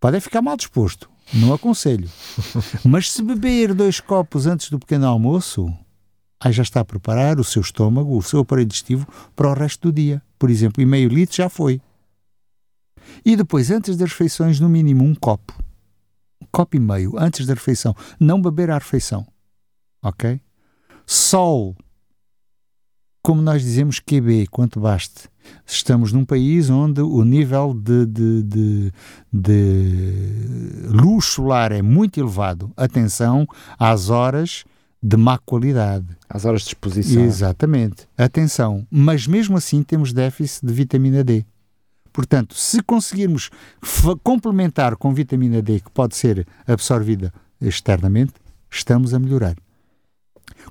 Pode 0.00 0.20
ficar 0.20 0.42
mal 0.42 0.56
disposto. 0.56 1.08
Não 1.32 1.54
aconselho. 1.54 2.10
mas 2.84 3.12
se 3.12 3.22
beber 3.22 3.72
dois 3.72 4.00
copos 4.00 4.48
antes 4.48 4.68
do 4.68 4.80
pequeno 4.80 5.06
almoço, 5.06 5.72
aí 6.40 6.52
já 6.52 6.62
está 6.62 6.80
a 6.80 6.84
preparar 6.84 7.40
o 7.40 7.44
seu 7.44 7.62
estômago, 7.62 8.16
o 8.16 8.22
seu 8.22 8.40
aparelho 8.40 8.68
digestivo 8.68 9.06
para 9.34 9.50
o 9.50 9.54
resto 9.54 9.88
do 9.88 9.92
dia. 9.92 10.22
Por 10.38 10.50
exemplo, 10.50 10.82
e 10.82 10.86
meio 10.86 11.08
litro 11.08 11.36
já 11.36 11.48
foi. 11.48 11.80
E 13.24 13.36
depois, 13.36 13.70
antes 13.70 13.96
das 13.96 14.10
refeições, 14.10 14.60
no 14.60 14.68
mínimo 14.68 15.04
um 15.04 15.14
copo. 15.14 15.54
Um 16.42 16.46
copo 16.52 16.76
e 16.76 16.80
meio 16.80 17.18
antes 17.18 17.46
da 17.46 17.54
refeição. 17.54 17.94
Não 18.20 18.40
beber 18.40 18.70
à 18.70 18.78
refeição. 18.78 19.26
Ok? 20.02 20.40
Sol, 21.06 21.76
como 23.22 23.40
nós 23.40 23.62
dizemos 23.62 23.98
QB, 23.98 24.48
quanto 24.50 24.80
baste. 24.80 25.28
Estamos 25.64 26.12
num 26.12 26.24
país 26.24 26.68
onde 26.68 27.00
o 27.00 27.24
nível 27.24 27.72
de, 27.72 28.06
de, 28.06 28.42
de, 28.42 28.92
de 29.32 30.88
luz 30.88 31.24
solar 31.26 31.72
é 31.72 31.82
muito 31.82 32.18
elevado. 32.18 32.72
Atenção 32.76 33.46
às 33.78 34.10
horas 34.10 34.64
de 35.02 35.16
má 35.16 35.38
qualidade. 35.38 36.06
Às 36.28 36.44
horas 36.44 36.62
de 36.62 36.68
exposição. 36.68 37.22
Exatamente. 37.22 38.08
Atenção. 38.16 38.86
Mas 38.90 39.26
mesmo 39.26 39.56
assim 39.56 39.82
temos 39.82 40.12
déficit 40.12 40.66
de 40.66 40.72
vitamina 40.72 41.22
D. 41.22 41.44
Portanto, 42.12 42.54
se 42.54 42.82
conseguirmos 42.82 43.50
complementar 44.22 44.96
com 44.96 45.12
vitamina 45.12 45.60
D, 45.60 45.80
que 45.80 45.90
pode 45.90 46.16
ser 46.16 46.46
absorvida 46.66 47.32
externamente, 47.60 48.34
estamos 48.70 49.12
a 49.12 49.18
melhorar. 49.18 49.54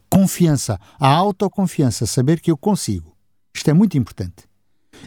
Confiança, 0.09 0.79
a 0.99 1.07
autoconfiança, 1.07 2.05
saber 2.05 2.39
que 2.39 2.49
eu 2.49 2.57
consigo. 2.57 3.15
Isto 3.53 3.69
é 3.69 3.73
muito 3.73 3.97
importante. 3.97 4.49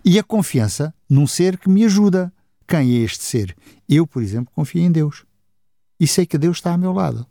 E 0.04 0.18
a 0.18 0.22
confiança 0.22 0.94
num 1.09 1.26
ser 1.26 1.59
que 1.59 1.68
me 1.68 1.85
ajuda. 1.85 2.33
Quem 2.66 2.96
é 2.96 2.98
este 3.00 3.24
ser? 3.24 3.57
Eu, 3.88 4.07
por 4.07 4.22
exemplo, 4.22 4.52
confio 4.54 4.83
em 4.83 4.92
Deus. 4.92 5.24
E 5.98 6.07
sei 6.07 6.26
que 6.26 6.38
Deus 6.38 6.59
está 6.59 6.70
ao 6.70 6.78
meu 6.78 6.92
lado. 6.92 7.26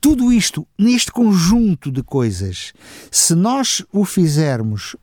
Tudo 0.00 0.32
isto, 0.32 0.66
neste 0.78 1.10
conjunto 1.10 1.90
de 1.90 2.02
coisas, 2.02 2.72
se 3.10 3.34
nós 3.34 3.84
o 3.92 4.04
fizermos, 4.04 4.96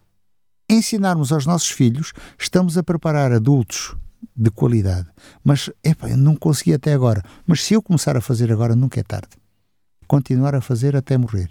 ensinarmos 0.70 1.32
aos 1.32 1.46
nossos 1.46 1.70
filhos, 1.70 2.14
estamos 2.40 2.78
a 2.78 2.84
preparar 2.84 3.32
adultos 3.32 3.96
de 4.36 4.50
qualidade. 4.50 5.08
Mas, 5.44 5.70
epa, 5.84 6.10
eu 6.10 6.18
não 6.18 6.36
consegui 6.36 6.74
até 6.74 6.94
agora. 6.94 7.24
Mas 7.46 7.64
se 7.64 7.74
eu 7.74 7.82
começar 7.82 8.16
a 8.16 8.22
fazer 8.22 8.52
agora, 8.52 8.76
nunca 8.76 9.00
é 9.00 9.04
tarde. 9.04 9.30
Continuar 10.08 10.56
a 10.56 10.62
fazer 10.62 10.96
até 10.96 11.18
morrer. 11.18 11.50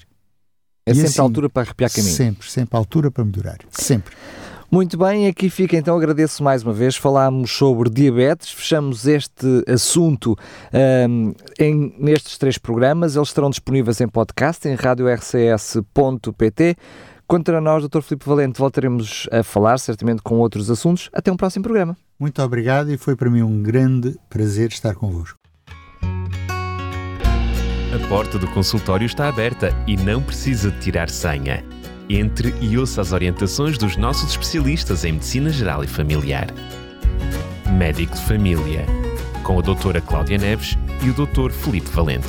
É 0.86 0.92
e 0.92 0.94
sempre 0.94 1.08
assim, 1.08 1.20
a 1.20 1.22
altura 1.22 1.48
para 1.48 1.62
arrepiar 1.62 1.90
caminho. 1.92 2.14
Sempre, 2.14 2.50
sempre 2.50 2.76
a 2.76 2.78
altura 2.78 3.10
para 3.10 3.24
melhorar. 3.24 3.58
Sempre. 3.70 4.14
Muito 4.72 4.96
bem, 4.96 5.26
aqui 5.26 5.50
fica 5.50 5.76
então, 5.76 5.94
agradeço 5.94 6.42
mais 6.42 6.62
uma 6.62 6.72
vez. 6.72 6.96
Falámos 6.96 7.50
sobre 7.50 7.90
diabetes, 7.90 8.50
fechamos 8.50 9.06
este 9.06 9.46
assunto 9.68 10.34
um, 11.10 11.34
em, 11.60 11.94
nestes 11.98 12.38
três 12.38 12.56
programas. 12.56 13.14
Eles 13.14 13.28
estarão 13.28 13.50
disponíveis 13.50 14.00
em 14.00 14.08
podcast 14.08 14.66
em 14.66 14.74
radiorcs.pt. 14.74 16.76
Quanto 17.26 17.54
a 17.54 17.60
nós, 17.60 17.86
Dr. 17.86 18.00
Filipe 18.00 18.26
Valente, 18.26 18.58
voltaremos 18.58 19.28
a 19.30 19.42
falar 19.42 19.78
certamente 19.78 20.22
com 20.22 20.38
outros 20.38 20.70
assuntos. 20.70 21.10
Até 21.12 21.30
um 21.30 21.36
próximo 21.36 21.64
programa. 21.64 21.94
Muito 22.18 22.42
obrigado 22.42 22.90
e 22.90 22.96
foi 22.96 23.14
para 23.14 23.28
mim 23.28 23.42
um 23.42 23.62
grande 23.62 24.18
prazer 24.30 24.70
estar 24.70 24.94
convosco. 24.94 25.38
A 27.94 28.08
porta 28.08 28.38
do 28.38 28.48
consultório 28.48 29.04
está 29.04 29.28
aberta 29.28 29.68
e 29.86 29.98
não 29.98 30.22
precisa 30.22 30.70
de 30.70 30.80
tirar 30.80 31.10
senha. 31.10 31.62
Entre 32.08 32.54
e 32.60 32.76
ouça 32.76 33.00
as 33.00 33.12
orientações 33.12 33.78
dos 33.78 33.96
nossos 33.96 34.30
especialistas 34.30 35.04
em 35.04 35.12
Medicina 35.12 35.50
Geral 35.50 35.84
e 35.84 35.86
Familiar. 35.86 36.48
Médico 37.78 38.14
de 38.14 38.22
Família, 38.22 38.84
com 39.42 39.58
a 39.58 39.62
doutora 39.62 40.00
Cláudia 40.00 40.38
Neves 40.38 40.76
e 41.02 41.10
o 41.10 41.14
Dr. 41.14 41.50
Felipe 41.50 41.88
Valente. 41.90 42.28